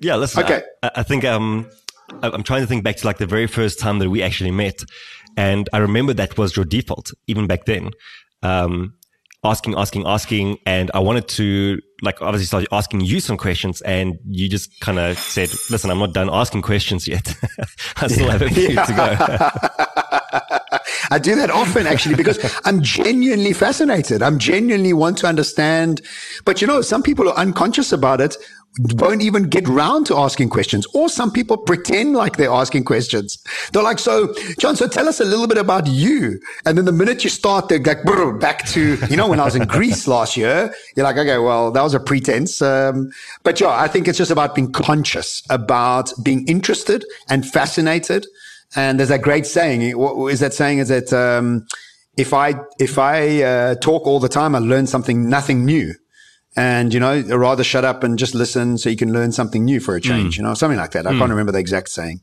Yeah, 0.00 0.16
listen, 0.16 0.44
okay. 0.44 0.62
I, 0.82 0.90
I 0.96 1.02
think 1.02 1.24
um, 1.24 1.68
I'm 2.22 2.44
trying 2.44 2.60
to 2.62 2.66
think 2.66 2.84
back 2.84 2.96
to 2.96 3.06
like 3.06 3.18
the 3.18 3.26
very 3.26 3.48
first 3.48 3.80
time 3.80 3.98
that 3.98 4.10
we 4.10 4.22
actually 4.22 4.52
met. 4.52 4.80
And 5.36 5.68
I 5.72 5.78
remember 5.78 6.14
that 6.14 6.38
was 6.38 6.56
your 6.56 6.64
default, 6.64 7.10
even 7.26 7.46
back 7.46 7.64
then. 7.64 7.90
Um, 8.42 8.94
asking, 9.44 9.74
asking, 9.76 10.06
asking. 10.06 10.58
And 10.66 10.90
I 10.94 10.98
wanted 10.98 11.28
to 11.28 11.80
like 12.02 12.20
obviously 12.22 12.46
start 12.46 12.66
asking 12.70 13.00
you 13.00 13.20
some 13.20 13.36
questions 13.36 13.80
and 13.82 14.18
you 14.28 14.48
just 14.48 14.80
kind 14.80 14.98
of 14.98 15.18
said, 15.18 15.50
listen, 15.70 15.90
I'm 15.90 15.98
not 15.98 16.12
done 16.12 16.30
asking 16.30 16.62
questions 16.62 17.08
yet. 17.08 17.34
I 17.96 18.06
still 18.08 18.30
have 18.30 18.42
a 18.42 18.50
few 18.50 18.68
yeah. 18.68 18.84
to 18.84 18.92
go. 18.92 19.16
I 21.10 21.18
do 21.18 21.34
that 21.36 21.50
often 21.50 21.86
actually 21.86 22.14
because 22.14 22.38
I'm 22.64 22.82
genuinely 22.82 23.52
fascinated. 23.52 24.22
I'm 24.22 24.38
genuinely 24.38 24.92
want 24.92 25.18
to 25.18 25.26
understand. 25.26 26.02
But 26.44 26.60
you 26.60 26.66
know, 26.66 26.82
some 26.82 27.02
people 27.02 27.28
are 27.28 27.36
unconscious 27.36 27.92
about 27.92 28.20
it 28.20 28.36
won't 28.78 29.22
even 29.22 29.44
get 29.44 29.66
round 29.66 30.06
to 30.06 30.16
asking 30.16 30.50
questions. 30.50 30.86
Or 30.94 31.08
some 31.08 31.30
people 31.30 31.56
pretend 31.56 32.14
like 32.14 32.36
they're 32.36 32.50
asking 32.50 32.84
questions. 32.84 33.42
They're 33.72 33.82
like, 33.82 33.98
so 33.98 34.34
John, 34.58 34.76
so 34.76 34.86
tell 34.86 35.08
us 35.08 35.20
a 35.20 35.24
little 35.24 35.48
bit 35.48 35.58
about 35.58 35.86
you. 35.86 36.40
And 36.64 36.78
then 36.78 36.84
the 36.84 36.92
minute 36.92 37.24
you 37.24 37.30
start, 37.30 37.68
they're 37.68 37.80
like, 37.80 38.04
back 38.40 38.66
to, 38.68 38.98
you 39.10 39.16
know, 39.16 39.28
when 39.28 39.40
I 39.40 39.44
was 39.44 39.56
in 39.56 39.66
Greece 39.66 40.06
last 40.16 40.36
year, 40.36 40.72
you're 40.96 41.04
like, 41.04 41.16
okay, 41.16 41.38
well, 41.38 41.70
that 41.72 41.82
was 41.82 41.94
a 41.94 42.00
pretense. 42.00 42.62
Um, 42.62 43.10
but 43.42 43.60
yeah, 43.60 43.70
I 43.70 43.88
think 43.88 44.06
it's 44.06 44.18
just 44.18 44.30
about 44.30 44.54
being 44.54 44.70
conscious 44.70 45.42
about 45.50 46.12
being 46.22 46.46
interested 46.46 47.04
and 47.28 47.48
fascinated. 47.48 48.26
And 48.76 48.98
there's 48.98 49.08
that 49.08 49.22
great 49.22 49.46
saying. 49.46 49.98
What 49.98 50.28
is 50.28 50.40
that 50.40 50.54
saying? 50.54 50.78
Is 50.78 50.88
that, 50.88 51.12
um, 51.12 51.66
if 52.16 52.32
I, 52.34 52.54
if 52.78 52.98
I, 52.98 53.42
uh, 53.42 53.74
talk 53.76 54.06
all 54.06 54.20
the 54.20 54.28
time, 54.28 54.54
I 54.54 54.58
learn 54.58 54.86
something, 54.86 55.28
nothing 55.28 55.64
new 55.64 55.94
and 56.56 56.94
you 56.94 57.00
know 57.00 57.20
rather 57.36 57.62
shut 57.62 57.84
up 57.84 58.02
and 58.02 58.18
just 58.18 58.34
listen 58.34 58.78
so 58.78 58.88
you 58.88 58.96
can 58.96 59.12
learn 59.12 59.32
something 59.32 59.64
new 59.64 59.80
for 59.80 59.94
a 59.94 60.00
change 60.00 60.34
mm. 60.34 60.38
you 60.38 60.42
know 60.42 60.54
something 60.54 60.78
like 60.78 60.92
that 60.92 61.06
i 61.06 61.12
mm. 61.12 61.18
can't 61.18 61.30
remember 61.30 61.52
the 61.52 61.58
exact 61.58 61.88
saying 61.88 62.20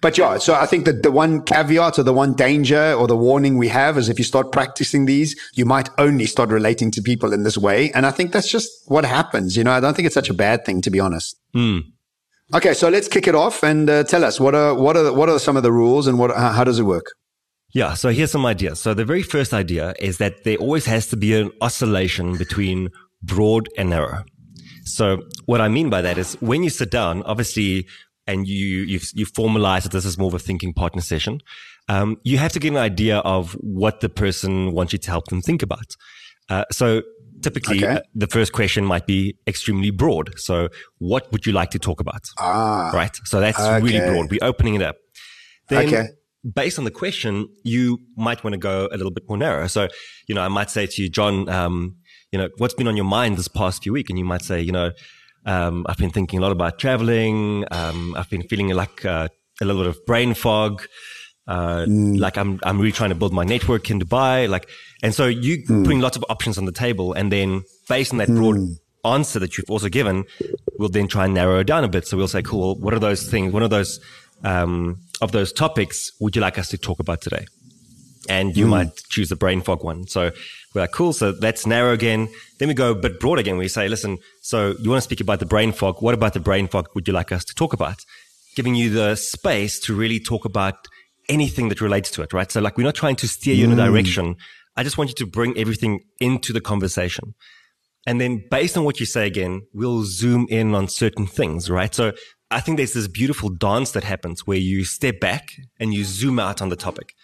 but 0.00 0.18
yeah 0.18 0.36
so 0.38 0.54
i 0.54 0.66
think 0.66 0.84
that 0.84 1.02
the 1.02 1.10
one 1.10 1.42
caveat 1.42 1.98
or 1.98 2.02
the 2.02 2.12
one 2.12 2.34
danger 2.34 2.92
or 2.92 3.06
the 3.06 3.16
warning 3.16 3.56
we 3.56 3.68
have 3.68 3.96
is 3.96 4.08
if 4.08 4.18
you 4.18 4.24
start 4.24 4.52
practicing 4.52 5.06
these 5.06 5.34
you 5.54 5.64
might 5.64 5.88
only 5.98 6.26
start 6.26 6.50
relating 6.50 6.90
to 6.90 7.00
people 7.00 7.32
in 7.32 7.42
this 7.44 7.56
way 7.56 7.90
and 7.92 8.04
i 8.04 8.10
think 8.10 8.32
that's 8.32 8.50
just 8.50 8.70
what 8.86 9.04
happens 9.04 9.56
you 9.56 9.64
know 9.64 9.72
i 9.72 9.80
don't 9.80 9.94
think 9.94 10.06
it's 10.06 10.14
such 10.14 10.30
a 10.30 10.34
bad 10.34 10.64
thing 10.64 10.80
to 10.80 10.90
be 10.90 11.00
honest 11.00 11.36
mm. 11.54 11.82
okay 12.54 12.74
so 12.74 12.88
let's 12.88 13.08
kick 13.08 13.26
it 13.26 13.34
off 13.34 13.62
and 13.62 13.88
uh, 13.88 14.04
tell 14.04 14.24
us 14.24 14.38
what 14.38 14.54
are 14.54 14.74
what 14.74 14.96
are 14.96 15.12
what 15.12 15.28
are 15.28 15.38
some 15.38 15.56
of 15.56 15.62
the 15.62 15.72
rules 15.72 16.06
and 16.06 16.18
what 16.18 16.34
how 16.36 16.64
does 16.64 16.78
it 16.78 16.84
work 16.84 17.06
yeah, 17.74 17.94
so 17.94 18.10
here's 18.10 18.30
some 18.30 18.44
ideas. 18.44 18.80
So 18.80 18.92
the 18.92 19.06
very 19.06 19.22
first 19.22 19.54
idea 19.54 19.94
is 19.98 20.18
that 20.18 20.44
there 20.44 20.58
always 20.58 20.84
has 20.84 21.06
to 21.06 21.16
be 21.16 21.34
an 21.34 21.50
oscillation 21.62 22.36
between 22.36 22.90
broad 23.22 23.68
and 23.76 23.90
narrow. 23.90 24.24
So 24.84 25.22
what 25.46 25.60
I 25.60 25.68
mean 25.68 25.90
by 25.90 26.02
that 26.02 26.18
is 26.18 26.34
when 26.40 26.62
you 26.62 26.70
sit 26.70 26.90
down, 26.90 27.22
obviously, 27.22 27.86
and 28.26 28.46
you 28.46 28.82
you 28.82 29.00
you 29.14 29.26
formalize 29.26 29.82
that 29.82 29.92
this 29.92 30.04
is 30.04 30.16
more 30.18 30.28
of 30.28 30.34
a 30.34 30.38
thinking 30.38 30.72
partner 30.72 31.00
session, 31.02 31.40
um, 31.88 32.18
you 32.22 32.38
have 32.38 32.52
to 32.52 32.58
get 32.58 32.70
an 32.70 32.78
idea 32.78 33.18
of 33.18 33.52
what 33.54 34.00
the 34.00 34.08
person 34.08 34.72
wants 34.72 34.92
you 34.92 34.98
to 34.98 35.10
help 35.10 35.26
them 35.26 35.42
think 35.42 35.62
about. 35.62 35.96
Uh, 36.48 36.64
so 36.70 37.02
typically, 37.42 37.84
okay. 37.84 37.96
uh, 37.96 38.00
the 38.14 38.26
first 38.26 38.52
question 38.52 38.84
might 38.84 39.06
be 39.06 39.36
extremely 39.46 39.90
broad. 39.90 40.38
So, 40.38 40.68
what 40.98 41.30
would 41.32 41.44
you 41.46 41.52
like 41.52 41.70
to 41.70 41.78
talk 41.78 42.00
about? 42.00 42.22
Ah, 42.38 42.90
right. 42.94 43.14
So 43.24 43.40
that's 43.40 43.58
okay. 43.58 43.80
really 43.84 44.00
broad. 44.00 44.30
We're 44.30 44.44
opening 44.44 44.74
it 44.76 44.82
up. 44.82 44.96
Then, 45.68 45.86
okay. 45.86 46.08
based 46.54 46.78
on 46.78 46.84
the 46.84 46.90
question, 46.90 47.48
you 47.64 47.98
might 48.16 48.42
want 48.44 48.54
to 48.54 48.58
go 48.58 48.88
a 48.90 48.96
little 48.96 49.10
bit 49.10 49.28
more 49.28 49.38
narrow. 49.38 49.66
So, 49.66 49.88
you 50.28 50.34
know, 50.34 50.42
I 50.42 50.48
might 50.48 50.70
say 50.70 50.86
to 50.86 51.02
you, 51.02 51.08
John, 51.08 51.48
um, 51.48 51.96
you 52.32 52.38
know, 52.38 52.48
what's 52.56 52.74
been 52.74 52.88
on 52.88 52.96
your 52.96 53.04
mind 53.04 53.36
this 53.36 53.48
past 53.48 53.82
few 53.82 53.92
week? 53.92 54.10
And 54.10 54.18
you 54.18 54.24
might 54.24 54.42
say, 54.42 54.60
you 54.60 54.72
know, 54.72 54.90
um, 55.44 55.86
I've 55.88 55.98
been 55.98 56.10
thinking 56.10 56.38
a 56.38 56.42
lot 56.42 56.52
about 56.52 56.78
traveling. 56.78 57.64
Um, 57.70 58.14
I've 58.16 58.30
been 58.30 58.42
feeling 58.48 58.70
like 58.70 59.04
uh, 59.04 59.28
a 59.60 59.64
little 59.64 59.82
bit 59.82 59.88
of 59.88 60.04
brain 60.06 60.34
fog. 60.34 60.82
Uh, 61.46 61.84
mm. 61.86 62.18
like 62.18 62.38
I'm, 62.38 62.60
I'm 62.62 62.78
really 62.78 62.92
trying 62.92 63.10
to 63.10 63.16
build 63.16 63.32
my 63.32 63.44
network 63.44 63.90
in 63.90 64.00
Dubai. 64.00 64.48
Like, 64.48 64.68
and 65.02 65.14
so 65.14 65.26
you 65.26 65.58
mm. 65.58 65.84
putting 65.84 66.00
lots 66.00 66.16
of 66.16 66.24
options 66.28 66.56
on 66.56 66.64
the 66.64 66.72
table 66.72 67.12
and 67.12 67.30
then 67.30 67.64
based 67.88 68.12
on 68.12 68.18
that 68.18 68.28
broad 68.28 68.56
mm. 68.56 68.76
answer 69.04 69.38
that 69.40 69.58
you've 69.58 69.68
also 69.68 69.88
given, 69.88 70.24
we'll 70.78 70.88
then 70.88 71.08
try 71.08 71.24
and 71.26 71.34
narrow 71.34 71.58
it 71.58 71.66
down 71.66 71.84
a 71.84 71.88
bit. 71.88 72.06
So 72.06 72.16
we'll 72.16 72.28
say, 72.28 72.42
cool, 72.42 72.76
what 72.76 72.94
are 72.94 73.00
those 73.00 73.28
things? 73.28 73.52
What 73.52 73.62
are 73.62 73.68
those, 73.68 74.00
um, 74.44 75.00
of 75.20 75.32
those 75.32 75.52
topics 75.52 76.12
would 76.20 76.34
you 76.34 76.40
like 76.40 76.58
us 76.58 76.68
to 76.70 76.78
talk 76.78 77.00
about 77.00 77.20
today? 77.20 77.46
And 78.28 78.56
you 78.56 78.66
mm. 78.66 78.70
might 78.70 78.96
choose 79.08 79.28
the 79.28 79.36
brain 79.36 79.62
fog 79.62 79.82
one. 79.82 80.06
So 80.06 80.30
we're 80.74 80.82
like, 80.82 80.92
cool. 80.92 81.12
So 81.12 81.32
that's 81.32 81.66
narrow 81.66 81.92
again. 81.92 82.28
Then 82.58 82.68
we 82.68 82.74
go 82.74 82.92
a 82.92 82.94
bit 82.94 83.18
broad 83.18 83.38
again. 83.38 83.56
We 83.56 83.68
say, 83.68 83.88
listen, 83.88 84.18
so 84.40 84.74
you 84.78 84.90
want 84.90 84.98
to 84.98 85.04
speak 85.04 85.20
about 85.20 85.40
the 85.40 85.46
brain 85.46 85.72
fog. 85.72 86.00
What 86.00 86.14
about 86.14 86.34
the 86.34 86.40
brain 86.40 86.68
fog 86.68 86.88
would 86.94 87.08
you 87.08 87.14
like 87.14 87.32
us 87.32 87.44
to 87.46 87.54
talk 87.54 87.72
about? 87.72 88.04
Giving 88.54 88.74
you 88.74 88.90
the 88.90 89.16
space 89.16 89.80
to 89.80 89.94
really 89.94 90.20
talk 90.20 90.44
about 90.44 90.86
anything 91.28 91.68
that 91.70 91.80
relates 91.80 92.10
to 92.12 92.22
it, 92.22 92.32
right? 92.32 92.50
So 92.50 92.60
like, 92.60 92.76
we're 92.76 92.84
not 92.84 92.94
trying 92.94 93.16
to 93.16 93.28
steer 93.28 93.54
you 93.54 93.64
in 93.64 93.72
a 93.72 93.76
mm. 93.76 93.86
direction. 93.86 94.36
I 94.76 94.84
just 94.84 94.98
want 94.98 95.10
you 95.10 95.14
to 95.16 95.26
bring 95.26 95.56
everything 95.58 96.04
into 96.20 96.52
the 96.52 96.60
conversation. 96.60 97.34
And 98.06 98.20
then 98.20 98.44
based 98.50 98.76
on 98.76 98.84
what 98.84 99.00
you 99.00 99.06
say 99.06 99.26
again, 99.26 99.62
we'll 99.72 100.04
zoom 100.04 100.46
in 100.48 100.74
on 100.74 100.88
certain 100.88 101.26
things, 101.26 101.70
right? 101.70 101.94
So 101.94 102.12
I 102.50 102.60
think 102.60 102.76
there's 102.76 102.94
this 102.94 103.08
beautiful 103.08 103.48
dance 103.48 103.92
that 103.92 104.04
happens 104.04 104.46
where 104.46 104.58
you 104.58 104.84
step 104.84 105.20
back 105.20 105.52
and 105.78 105.94
you 105.94 106.04
zoom 106.04 106.38
out 106.38 106.60
on 106.60 106.68
the 106.68 106.76
topic. 106.76 107.14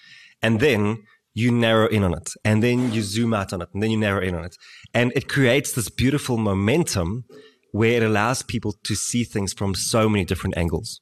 And 0.43 0.61
then 0.61 1.03
you 1.35 1.53
narrow 1.53 1.87
in 1.89 2.03
on 2.03 2.15
it 2.15 2.31
and 2.45 2.63
then 2.63 2.93
you 2.93 3.03
zoom 3.03 3.33
out 3.33 3.53
on 3.53 3.63
it 3.63 3.69
and 3.73 3.83
then 3.83 3.91
you 3.91 3.97
narrow 3.97 4.21
in 4.21 4.35
on 4.35 4.45
it. 4.45 4.57
And 4.93 5.13
it 5.15 5.29
creates 5.29 5.73
this 5.73 5.89
beautiful 5.89 6.37
momentum 6.37 7.25
where 7.73 7.93
it 7.93 8.03
allows 8.03 8.43
people 8.43 8.75
to 8.85 8.95
see 8.95 9.25
things 9.25 9.53
from 9.53 9.75
so 9.75 10.09
many 10.09 10.25
different 10.25 10.57
angles. 10.57 11.01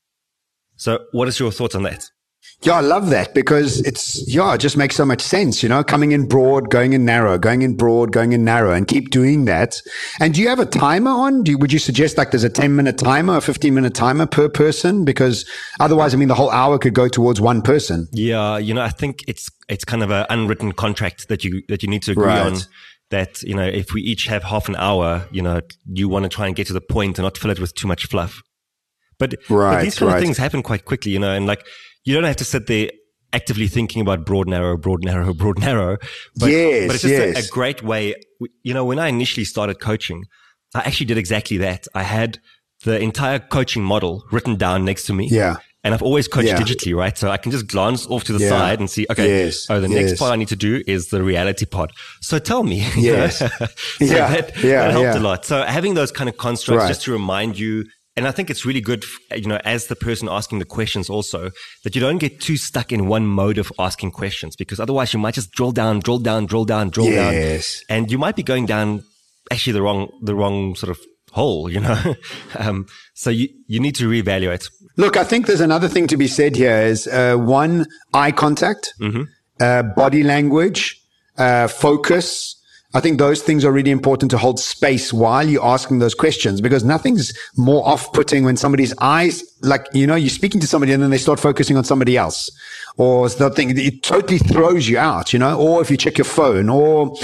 So 0.77 1.01
what 1.13 1.29
is 1.29 1.41
your 1.41 1.51
thoughts 1.51 1.75
on 1.75 1.85
that? 1.85 2.05
Yeah, 2.67 2.79
I 2.79 2.81
love 2.81 3.11
that 3.11 3.33
because 3.33 3.79
it's, 3.83 4.27
yeah, 4.27 4.55
it 4.55 4.59
just 4.59 4.77
makes 4.77 4.97
so 4.97 5.05
much 5.05 5.23
sense, 5.23 5.63
you 5.63 5.69
know, 5.69 5.85
coming 5.85 6.11
in 6.11 6.27
broad, 6.27 6.69
going 6.69 6.95
in 6.95 7.05
narrow, 7.05 7.39
going 7.39 7.63
in 7.63 7.77
broad, 7.77 8.11
going 8.11 8.33
in 8.33 8.45
narrow, 8.45 8.73
and 8.73 8.89
keep 8.89 9.11
doing 9.11 9.45
that. 9.45 9.81
And 10.19 10.35
do 10.35 10.43
you 10.43 10.49
have 10.49 10.59
a 10.59 10.67
timer 10.67 11.13
on? 11.13 11.45
Do 11.45 11.53
you, 11.53 11.59
would 11.59 11.73
you 11.73 11.79
suggest 11.79 12.19
like 12.19 12.33
there's 12.33 12.43
a 12.43 12.51
10 12.51 12.75
minute 12.75 12.99
timer, 12.99 13.37
a 13.37 13.41
15 13.41 13.73
minute 13.73 13.95
timer 13.95 14.27
per 14.27 14.49
person? 14.49 15.05
Because 15.05 15.49
otherwise, 15.79 16.13
I 16.13 16.17
mean, 16.17 16.27
the 16.27 16.35
whole 16.35 16.51
hour 16.51 16.77
could 16.77 16.93
go 16.93 17.07
towards 17.07 17.41
one 17.41 17.63
person. 17.63 18.09
Yeah. 18.11 18.59
You 18.59 18.75
know, 18.75 18.83
I 18.83 18.89
think 18.89 19.23
it's, 19.29 19.49
it's 19.69 19.85
kind 19.85 20.03
of 20.03 20.11
an 20.11 20.27
unwritten 20.29 20.73
contract 20.73 21.29
that 21.29 21.45
you, 21.45 21.63
that 21.69 21.85
you 21.85 21.89
need 21.89 22.03
to 22.03 22.11
agree 22.11 22.25
right. 22.25 22.47
on 22.47 22.57
that, 23.11 23.45
you 23.45 23.55
know, 23.55 23.65
if 23.65 23.93
we 23.95 24.03
each 24.03 24.27
have 24.27 24.43
half 24.43 24.69
an 24.69 24.75
hour, 24.75 25.25
you 25.31 25.41
know, 25.41 25.61
you 25.93 26.09
want 26.09 26.25
to 26.25 26.29
try 26.29 26.49
and 26.49 26.57
get 26.57 26.67
to 26.67 26.73
the 26.73 26.81
point 26.81 27.21
and 27.21 27.25
not 27.25 27.39
fill 27.39 27.53
it 27.53 27.61
with 27.61 27.75
too 27.75 27.87
much 27.87 28.07
fluff. 28.07 28.43
But, 29.21 29.35
right, 29.49 29.77
but 29.77 29.83
these 29.85 29.97
kind 29.97 30.11
right. 30.11 30.19
of 30.19 30.23
things 30.25 30.37
happen 30.37 30.65
quite 30.65 30.85
quickly, 30.85 31.13
you 31.13 31.21
know, 31.21 31.33
and 31.33 31.47
like 31.47 31.65
you 32.07 32.15
don't 32.15 32.25
have 32.25 32.37
to 32.37 32.45
sit 32.45 32.67
there 32.69 32.91
actively 33.33 33.67
thinking 33.67 34.01
about 34.01 34.25
broad, 34.25 34.49
narrow, 34.49 34.79
broad, 34.79 35.05
narrow, 35.05 35.35
broad, 35.41 35.59
narrow. 35.59 35.99
But, 36.37 36.51
yes, 36.51 36.87
but 36.87 36.95
it's 36.95 37.03
just 37.03 37.13
yes. 37.13 37.37
a, 37.37 37.47
a 37.47 37.51
great 37.51 37.83
way. 37.83 38.15
You 38.63 38.73
know, 38.73 38.85
when 38.85 38.99
I 38.99 39.09
initially 39.09 39.45
started 39.45 39.81
coaching, 39.81 40.25
I 40.75 40.81
actually 40.81 41.07
did 41.07 41.19
exactly 41.19 41.59
that. 41.59 41.87
I 41.95 42.05
had 42.05 42.39
the 42.85 42.99
entire 43.01 43.39
coaching 43.39 43.83
model 43.83 44.25
written 44.31 44.57
down 44.57 44.85
next 44.85 45.05
to 45.07 45.13
me. 45.13 45.29
Yeah. 45.29 45.57
And 45.83 45.95
I've 45.95 46.03
always 46.03 46.27
coached 46.27 46.49
yeah. 46.49 46.59
digitally, 46.59 46.97
right? 46.97 47.17
So 47.17 47.31
I 47.31 47.37
can 47.37 47.53
just 47.53 47.69
glance 47.69 48.09
off 48.09 48.25
to 48.25 48.33
the 48.33 48.41
yeah. 48.41 48.49
side 48.49 48.81
and 48.81 48.91
see, 48.91 49.07
okay, 49.09 49.45
yes. 49.45 49.67
oh, 49.71 49.81
the 49.81 49.89
yes. 49.89 50.11
next 50.11 50.19
part 50.19 50.33
I 50.33 50.37
need 50.37 50.49
to 50.49 50.57
do 50.57 50.83
is 50.85 51.11
the 51.11 51.23
reality 51.23 51.65
part. 51.65 51.93
So 52.23 52.39
tell 52.39 52.65
me. 52.65 52.85
Yes. 52.97 53.39
so 53.39 53.47
yeah. 54.01 54.29
That, 54.29 54.65
yeah. 54.65 54.83
that 54.83 54.91
helped 54.91 55.19
a 55.19 55.21
lot. 55.21 55.45
So 55.45 55.63
having 55.63 55.95
those 55.95 56.11
kind 56.11 56.29
of 56.29 56.37
constructs 56.39 56.83
right. 56.83 56.89
just 56.89 57.03
to 57.03 57.13
remind 57.13 57.57
you 57.57 57.85
and 58.17 58.27
I 58.27 58.31
think 58.31 58.49
it's 58.49 58.65
really 58.65 58.81
good, 58.81 59.05
you 59.35 59.47
know, 59.47 59.61
as 59.65 59.89
the 59.89 59.97
person 59.97 60.27
asking 60.29 60.59
the 60.59 60.65
questions 60.65 61.11
also, 61.11 61.51
that 61.85 61.95
you 61.95 62.01
don't 62.01 62.17
get 62.17 62.41
too 62.41 62.57
stuck 62.57 62.91
in 62.91 63.09
one 63.09 63.27
mode 63.27 63.59
of 63.59 63.71
asking 63.79 64.13
questions 64.13 64.57
because 64.57 64.81
otherwise 64.81 65.13
you 65.13 65.19
might 65.19 65.35
just 65.35 65.53
drill 65.53 65.73
down, 65.73 66.01
drill 66.01 66.19
down, 66.19 66.47
drill 66.47 66.65
down, 66.65 66.89
drill 66.89 67.07
yes. 67.07 67.85
down. 67.89 67.99
And 67.99 68.11
you 68.11 68.17
might 68.17 68.35
be 68.35 68.43
going 68.43 68.65
down 68.65 69.05
actually 69.51 69.75
the 69.75 69.83
wrong, 69.83 70.11
the 70.23 70.35
wrong 70.35 70.75
sort 70.77 70.91
of 70.91 70.99
hole, 71.33 71.71
you 71.71 71.81
know? 71.81 72.17
um, 72.59 72.87
so 73.15 73.29
you, 73.29 73.49
you 73.67 73.81
need 73.81 73.95
to 73.97 74.09
reevaluate. 74.09 74.67
Look, 74.97 75.19
I 75.19 75.25
think 75.25 75.47
there's 75.47 75.61
another 75.61 75.89
thing 75.89 76.07
to 76.07 76.17
be 76.17 76.27
said 76.27 76.57
here 76.57 76.79
is, 76.79 77.07
uh, 77.07 77.37
one, 77.37 77.85
eye 78.15 78.33
contact, 78.33 78.95
mm-hmm. 78.99 79.25
uh, 79.61 79.83
body 79.83 80.23
language, 80.23 81.03
uh, 81.37 81.69
focus, 81.69 82.56
I 82.97 83.01
think 83.01 83.19
those 83.19 83.43
things 83.43 83.63
are 83.63 83.73
really 83.73 83.91
important 83.91 84.31
to 84.31 84.39
hold 84.39 84.59
space 84.59 85.13
while 85.13 85.47
you're 85.47 85.63
asking 85.63 85.99
those 85.99 86.15
questions 86.15 86.63
because 86.63 86.83
nothing's 86.83 87.31
more 87.55 87.87
off 87.87 88.11
putting 88.15 88.43
when 88.43 88.57
somebody's 88.57 88.95
eyes, 89.03 89.45
like, 89.61 89.87
you 89.93 90.07
know, 90.07 90.15
you're 90.15 90.31
speaking 90.31 90.63
to 90.63 90.67
somebody 90.67 90.95
and 90.95 91.03
then 91.03 91.11
they 91.11 91.19
start 91.19 91.39
focusing 91.39 91.77
on 91.77 91.85
somebody 91.85 92.17
else 92.17 92.51
or 92.97 93.29
something. 93.29 93.79
It 93.79 94.03
totally 94.03 94.39
throws 94.39 94.89
you 94.89 94.97
out, 94.97 95.35
you 95.35 95.39
know, 95.39 95.61
or 95.61 95.83
if 95.83 95.91
you 95.91 95.99
check 95.99 96.17
your 96.17 96.25
phone 96.25 96.71
or, 96.71 97.15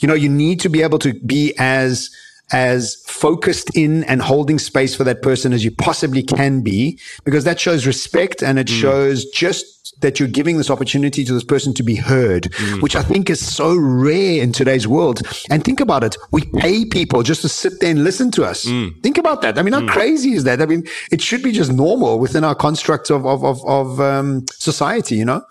you 0.00 0.06
know, 0.06 0.12
you 0.12 0.28
need 0.28 0.60
to 0.60 0.68
be 0.68 0.82
able 0.82 0.98
to 0.98 1.14
be 1.20 1.54
as, 1.58 2.10
as 2.52 3.02
focused 3.06 3.76
in 3.76 4.04
and 4.04 4.22
holding 4.22 4.58
space 4.58 4.94
for 4.94 5.04
that 5.04 5.22
person 5.22 5.52
as 5.52 5.64
you 5.64 5.70
possibly 5.70 6.22
can 6.22 6.60
be, 6.60 6.98
because 7.24 7.44
that 7.44 7.58
shows 7.58 7.86
respect 7.86 8.42
and 8.42 8.58
it 8.58 8.66
mm. 8.66 8.80
shows 8.80 9.24
just 9.26 9.72
that 10.00 10.18
you're 10.18 10.28
giving 10.28 10.58
this 10.58 10.70
opportunity 10.70 11.24
to 11.24 11.32
this 11.32 11.44
person 11.44 11.72
to 11.74 11.82
be 11.82 11.94
heard, 11.94 12.44
mm. 12.44 12.82
which 12.82 12.94
I 12.96 13.02
think 13.02 13.30
is 13.30 13.44
so 13.44 13.74
rare 13.76 14.42
in 14.42 14.52
today's 14.52 14.86
world. 14.86 15.22
And 15.50 15.64
think 15.64 15.80
about 15.80 16.04
it. 16.04 16.16
We 16.30 16.42
pay 16.56 16.84
people 16.84 17.22
just 17.22 17.42
to 17.42 17.48
sit 17.48 17.80
there 17.80 17.90
and 17.90 18.04
listen 18.04 18.30
to 18.32 18.44
us. 18.44 18.64
Mm. 18.64 19.00
Think 19.02 19.18
about 19.18 19.42
that. 19.42 19.58
I 19.58 19.62
mean, 19.62 19.72
how 19.72 19.80
mm. 19.80 19.88
crazy 19.88 20.32
is 20.32 20.44
that? 20.44 20.60
I 20.60 20.66
mean, 20.66 20.86
it 21.10 21.20
should 21.20 21.42
be 21.42 21.52
just 21.52 21.72
normal 21.72 22.18
within 22.18 22.44
our 22.44 22.54
constructs 22.54 23.10
of, 23.10 23.26
of, 23.26 23.44
of, 23.44 23.64
of 23.66 24.00
um, 24.00 24.44
society, 24.50 25.16
you 25.16 25.24
know? 25.24 25.42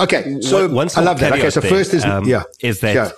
Okay. 0.00 0.40
So 0.40 0.68
One, 0.68 0.88
I 0.96 1.00
love 1.00 1.20
that. 1.20 1.32
Okay. 1.32 1.50
So 1.50 1.60
first 1.60 1.92
is, 1.94 2.04
um, 2.04 2.24
yeah. 2.24 2.44
Is 2.60 2.80
that, 2.80 2.94
yeah. 2.94 3.10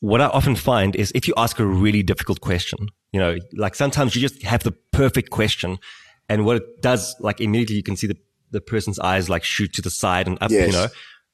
What 0.00 0.20
I 0.20 0.26
often 0.26 0.56
find 0.56 0.96
is 0.96 1.12
if 1.14 1.28
you 1.28 1.34
ask 1.36 1.58
a 1.58 1.66
really 1.66 2.02
difficult 2.02 2.40
question, 2.40 2.88
you 3.12 3.20
know, 3.20 3.38
like 3.54 3.74
sometimes 3.74 4.14
you 4.14 4.20
just 4.20 4.42
have 4.42 4.62
the 4.62 4.72
perfect 4.92 5.30
question 5.30 5.78
and 6.28 6.44
what 6.44 6.56
it 6.56 6.82
does, 6.82 7.14
like 7.20 7.40
immediately 7.40 7.76
you 7.76 7.82
can 7.82 7.96
see 7.96 8.06
the 8.06 8.16
the 8.50 8.60
person's 8.60 8.98
eyes 8.98 9.28
like 9.28 9.44
shoot 9.44 9.72
to 9.74 9.82
the 9.82 9.90
side 9.90 10.26
and 10.26 10.36
up, 10.40 10.50
yes. 10.50 10.66
you 10.66 10.72
know, 10.72 10.88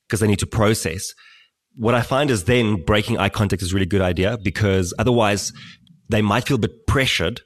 because 0.07 0.21
they 0.21 0.27
need 0.27 0.39
to 0.39 0.47
process. 0.47 1.15
What 1.75 1.95
I 1.95 2.03
find 2.03 2.31
is 2.31 2.45
then 2.45 2.83
breaking 2.85 3.19
eye 3.19 3.29
contact 3.29 3.63
is 3.63 3.73
a 3.73 3.75
really 3.75 3.87
good 3.87 4.01
idea 4.01 4.39
because 4.43 4.95
otherwise 4.99 5.53
they 6.09 6.23
might 6.23 6.47
feel 6.47 6.57
a 6.57 6.61
bit 6.61 6.87
pressured 6.87 7.41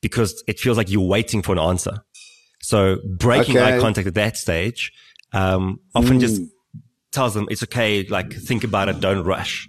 because 0.00 0.42
it 0.46 0.60
feels 0.60 0.76
like 0.76 0.90
you're 0.90 1.06
waiting 1.06 1.42
for 1.42 1.52
an 1.52 1.58
answer. 1.58 2.04
So 2.60 2.98
breaking 3.16 3.56
okay. 3.56 3.76
eye 3.76 3.80
contact 3.80 4.06
at 4.06 4.14
that 4.14 4.36
stage, 4.36 4.92
um, 5.32 5.80
often 5.94 6.18
mm. 6.18 6.20
just 6.20 6.42
tells 7.12 7.34
them 7.34 7.46
it's 7.50 7.62
okay. 7.64 8.04
Like 8.04 8.32
think 8.32 8.64
about 8.64 8.88
it. 8.88 9.00
Don't 9.00 9.24
rush. 9.24 9.68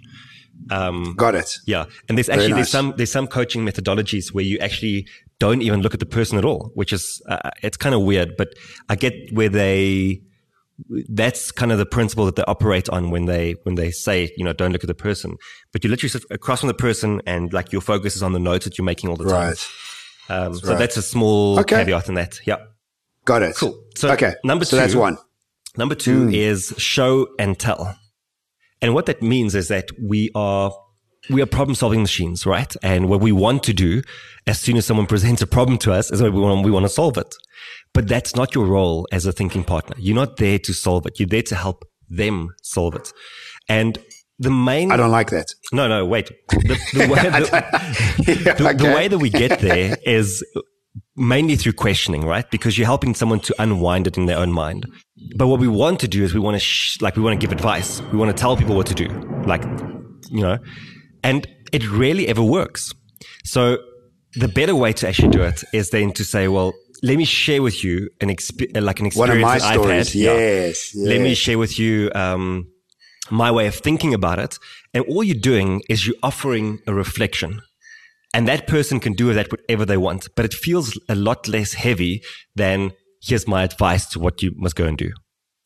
Um, 0.70 1.14
Got 1.16 1.34
it. 1.34 1.58
Yeah. 1.66 1.84
And 2.08 2.18
there's 2.18 2.28
actually, 2.28 2.48
nice. 2.48 2.56
there's 2.56 2.70
some, 2.70 2.94
there's 2.96 3.12
some 3.12 3.26
coaching 3.26 3.64
methodologies 3.64 4.32
where 4.32 4.44
you 4.44 4.58
actually 4.58 5.06
don't 5.38 5.62
even 5.62 5.80
look 5.80 5.94
at 5.94 6.00
the 6.00 6.06
person 6.06 6.38
at 6.38 6.44
all, 6.44 6.70
which 6.74 6.92
is, 6.92 7.22
uh, 7.28 7.50
it's 7.62 7.76
kind 7.76 7.94
of 7.94 8.02
weird, 8.02 8.36
but 8.36 8.54
I 8.88 8.96
get 8.96 9.14
where 9.32 9.48
they, 9.48 10.22
that's 11.08 11.50
kind 11.52 11.72
of 11.72 11.78
the 11.78 11.86
principle 11.86 12.26
that 12.26 12.36
they 12.36 12.44
operate 12.44 12.88
on 12.88 13.10
when 13.10 13.26
they, 13.26 13.56
when 13.62 13.76
they 13.76 13.90
say, 13.90 14.32
you 14.36 14.44
know, 14.44 14.52
don't 14.52 14.72
look 14.72 14.84
at 14.84 14.88
the 14.88 14.94
person, 14.94 15.36
but 15.72 15.84
you 15.84 15.90
literally 15.90 16.10
sit 16.10 16.24
across 16.30 16.60
from 16.60 16.68
the 16.68 16.74
person 16.74 17.22
and 17.26 17.52
like 17.52 17.72
your 17.72 17.80
focus 17.80 18.16
is 18.16 18.22
on 18.22 18.32
the 18.32 18.38
notes 18.38 18.64
that 18.64 18.76
you're 18.76 18.84
making 18.84 19.08
all 19.08 19.16
the 19.16 19.24
time. 19.24 19.48
Right. 19.48 19.68
Um, 20.28 20.52
that's 20.52 20.64
so 20.64 20.70
right. 20.70 20.78
that's 20.78 20.96
a 20.96 21.02
small 21.02 21.60
okay. 21.60 21.76
caveat 21.76 22.08
in 22.08 22.14
that. 22.14 22.40
Yeah. 22.46 22.56
Got 23.24 23.42
it. 23.42 23.56
Cool. 23.56 23.80
So 23.94 24.10
okay. 24.12 24.34
number 24.44 24.64
two. 24.64 24.70
So 24.70 24.76
that's 24.76 24.94
one. 24.94 25.18
Number 25.76 25.94
two 25.94 26.26
mm. 26.26 26.34
is 26.34 26.74
show 26.78 27.28
and 27.38 27.58
tell. 27.58 27.96
And 28.82 28.94
what 28.94 29.06
that 29.06 29.22
means 29.22 29.54
is 29.54 29.68
that 29.68 29.88
we 30.00 30.30
are 30.34 30.72
we 31.30 31.42
are 31.42 31.46
problem 31.46 31.74
solving 31.74 32.02
machines, 32.02 32.46
right? 32.46 32.74
And 32.82 33.08
what 33.08 33.20
we 33.20 33.32
want 33.32 33.62
to 33.64 33.72
do 33.72 34.02
as 34.46 34.60
soon 34.60 34.76
as 34.76 34.86
someone 34.86 35.06
presents 35.06 35.42
a 35.42 35.46
problem 35.46 35.78
to 35.78 35.92
us 35.92 36.10
is 36.12 36.22
we 36.22 36.30
want, 36.30 36.64
we 36.64 36.70
want 36.70 36.84
to 36.84 36.88
solve 36.88 37.16
it. 37.18 37.34
But 37.92 38.06
that's 38.06 38.36
not 38.36 38.54
your 38.54 38.66
role 38.66 39.08
as 39.10 39.26
a 39.26 39.32
thinking 39.32 39.64
partner. 39.64 39.96
You're 39.98 40.14
not 40.14 40.36
there 40.36 40.58
to 40.60 40.72
solve 40.72 41.06
it. 41.06 41.18
You're 41.18 41.28
there 41.28 41.42
to 41.42 41.56
help 41.56 41.84
them 42.08 42.50
solve 42.62 42.94
it. 42.94 43.12
And 43.68 43.98
the 44.38 44.50
main 44.50 44.92
I 44.92 44.96
don't 44.96 45.10
like 45.10 45.30
that. 45.30 45.46
No, 45.72 45.88
no, 45.88 46.04
wait. 46.04 46.30
The, 46.48 46.78
the, 46.92 47.08
way, 47.08 47.22
the, 47.30 48.42
yeah, 48.44 48.54
the, 48.54 48.68
okay. 48.68 48.76
the 48.76 48.94
way 48.94 49.08
that 49.08 49.18
we 49.18 49.30
get 49.30 49.60
there 49.60 49.96
is 50.04 50.44
mainly 51.16 51.56
through 51.56 51.72
questioning, 51.72 52.24
right? 52.24 52.48
Because 52.50 52.76
you're 52.76 52.86
helping 52.86 53.14
someone 53.14 53.40
to 53.40 53.54
unwind 53.58 54.06
it 54.06 54.16
in 54.16 54.26
their 54.26 54.38
own 54.38 54.52
mind. 54.52 54.86
But 55.36 55.46
what 55.46 55.60
we 55.60 55.68
want 55.68 56.00
to 56.00 56.08
do 56.08 56.22
is 56.24 56.34
we 56.34 56.40
want 56.40 56.56
to, 56.56 56.60
sh- 56.60 57.00
like, 57.00 57.16
we 57.16 57.22
want 57.22 57.40
to 57.40 57.44
give 57.46 57.52
advice. 57.52 58.00
We 58.12 58.18
want 58.18 58.36
to 58.36 58.40
tell 58.40 58.56
people 58.56 58.76
what 58.76 58.86
to 58.88 58.94
do. 58.94 59.08
Like, 59.46 59.62
you 60.30 60.42
know, 60.42 60.58
and 61.22 61.46
it 61.72 61.88
rarely 61.90 62.28
ever 62.28 62.42
works. 62.42 62.92
So 63.44 63.78
the 64.34 64.48
better 64.48 64.74
way 64.74 64.92
to 64.94 65.08
actually 65.08 65.28
do 65.28 65.42
it 65.42 65.64
is 65.72 65.90
then 65.90 66.12
to 66.12 66.24
say, 66.24 66.48
well, 66.48 66.72
let 67.02 67.16
me 67.16 67.24
share 67.24 67.62
with 67.62 67.82
you 67.84 68.08
an 68.20 68.28
exp- 68.28 68.80
like 68.80 69.00
an 69.00 69.06
experience 69.06 69.16
One 69.16 69.30
of 69.30 69.40
my 69.40 69.58
that 69.58 69.74
stories. 69.74 69.90
I've 69.90 70.06
had. 70.06 70.14
Yes, 70.14 70.14
yeah. 70.14 70.34
yes, 70.34 70.92
Let 70.94 71.20
me 71.20 71.34
share 71.34 71.58
with 71.58 71.78
you, 71.78 72.10
um, 72.14 72.68
my 73.30 73.50
way 73.50 73.66
of 73.66 73.74
thinking 73.74 74.14
about 74.14 74.38
it. 74.38 74.58
And 74.94 75.04
all 75.06 75.24
you're 75.24 75.34
doing 75.40 75.82
is 75.88 76.06
you're 76.06 76.16
offering 76.22 76.78
a 76.86 76.94
reflection. 76.94 77.60
And 78.32 78.46
that 78.48 78.66
person 78.66 79.00
can 79.00 79.14
do 79.14 79.26
with 79.26 79.36
that 79.36 79.50
whatever 79.50 79.84
they 79.84 79.96
want, 79.96 80.28
but 80.36 80.44
it 80.44 80.54
feels 80.54 80.98
a 81.08 81.14
lot 81.14 81.48
less 81.48 81.72
heavy 81.74 82.22
than 82.54 82.92
here's 83.22 83.46
my 83.46 83.62
advice 83.62 84.06
to 84.10 84.20
what 84.20 84.42
you 84.42 84.52
must 84.56 84.76
go 84.76 84.86
and 84.86 84.96
do. 84.96 85.12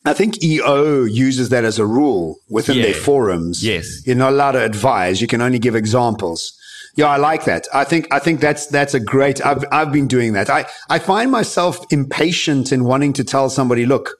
I 0.04 0.14
think 0.14 0.42
EO 0.42 1.04
uses 1.04 1.50
that 1.50 1.64
as 1.64 1.78
a 1.78 1.84
rule 1.84 2.36
within 2.48 2.76
yeah. 2.76 2.84
their 2.84 2.94
forums. 2.94 3.62
Yes. 3.62 4.06
You're 4.06 4.16
not 4.16 4.32
allowed 4.32 4.52
to 4.52 4.64
advise. 4.64 5.20
You 5.20 5.26
can 5.26 5.42
only 5.42 5.58
give 5.58 5.74
examples. 5.76 6.56
Yeah, 6.96 7.06
I 7.06 7.18
like 7.18 7.44
that. 7.44 7.68
I 7.72 7.84
think, 7.84 8.08
I 8.10 8.18
think 8.18 8.40
that's, 8.40 8.66
that's 8.66 8.94
a 8.94 9.00
great, 9.00 9.44
I've, 9.44 9.64
I've 9.70 9.92
been 9.92 10.08
doing 10.08 10.32
that. 10.32 10.48
I, 10.50 10.66
I 10.88 10.98
find 10.98 11.30
myself 11.30 11.78
impatient 11.92 12.72
in 12.72 12.84
wanting 12.84 13.12
to 13.14 13.24
tell 13.24 13.50
somebody, 13.50 13.86
look, 13.86 14.16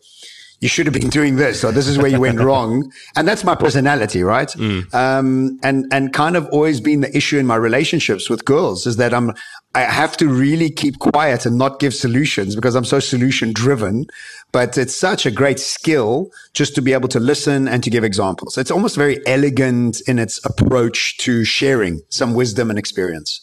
you 0.61 0.69
should 0.69 0.87
have 0.87 0.95
been 0.95 1.09
doing 1.21 1.37
this 1.37 1.65
or 1.65 1.73
this 1.73 1.89
is 1.89 1.97
where 1.97 2.09
you 2.09 2.21
went 2.21 2.41
wrong. 2.41 2.93
And 3.17 3.27
that's 3.27 3.43
my 3.43 3.55
personality, 3.55 4.23
right? 4.23 4.49
Mm. 4.49 4.95
Um, 4.95 5.59
and, 5.63 5.87
and 5.91 6.13
kind 6.13 6.37
of 6.37 6.47
always 6.49 6.81
been 6.81 7.01
the 7.01 7.17
issue 7.17 7.39
in 7.39 7.47
my 7.47 7.57
relationships 7.57 8.29
with 8.29 8.45
girls 8.45 8.87
is 8.87 8.97
that 8.99 9.15
I'm, 9.15 9.33
I 9.75 9.83
have 9.83 10.17
to 10.17 10.29
really 10.29 10.69
keep 10.71 10.99
quiet 10.99 11.47
and 11.47 11.57
not 11.57 11.79
give 11.79 11.95
solutions 11.95 12.57
because 12.57 12.75
I'm 12.75 12.85
so 12.85 12.99
solution 12.99 13.53
driven. 13.53 14.07
But 14.53 14.77
it's 14.77 14.97
such 14.97 15.27
a 15.27 15.31
great 15.31 15.61
skill 15.61 16.31
just 16.55 16.75
to 16.75 16.83
be 16.83 16.93
able 16.93 17.07
to 17.09 17.21
listen 17.21 17.69
and 17.69 17.85
to 17.85 17.91
give 17.91 18.03
examples. 18.03 18.59
It's 18.59 18.73
almost 18.73 18.97
very 18.97 19.25
elegant 19.29 20.01
in 20.09 20.19
its 20.19 20.45
approach 20.45 21.19
to 21.19 21.45
sharing 21.45 22.01
some 22.09 22.35
wisdom 22.35 22.69
and 22.69 22.79
experience. 22.79 23.41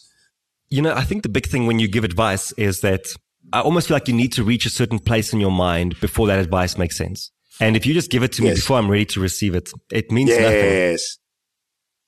You 0.68 0.82
know, 0.82 0.92
I 0.94 1.04
think 1.04 1.22
the 1.22 1.30
big 1.30 1.46
thing 1.46 1.66
when 1.66 1.78
you 1.78 1.88
give 1.88 2.04
advice 2.04 2.52
is 2.52 2.82
that 2.82 3.06
I 3.54 3.60
almost 3.60 3.88
feel 3.88 3.94
like 3.94 4.06
you 4.08 4.12
need 4.14 4.34
to 4.34 4.44
reach 4.44 4.66
a 4.66 4.70
certain 4.70 4.98
place 4.98 5.32
in 5.32 5.40
your 5.40 5.50
mind 5.50 5.98
before 5.98 6.26
that 6.26 6.38
advice 6.38 6.76
makes 6.76 6.98
sense. 6.98 7.30
And 7.58 7.74
if 7.74 7.86
you 7.86 7.94
just 7.94 8.10
give 8.10 8.22
it 8.22 8.32
to 8.32 8.42
me 8.42 8.48
Yes. 8.48 8.58
before 8.58 8.76
I'm 8.76 8.90
ready 8.90 9.06
to 9.06 9.20
receive 9.20 9.54
it, 9.54 9.70
it 9.90 10.12
means 10.12 10.28
nothing. 10.28 10.44
Yes. 10.44 11.16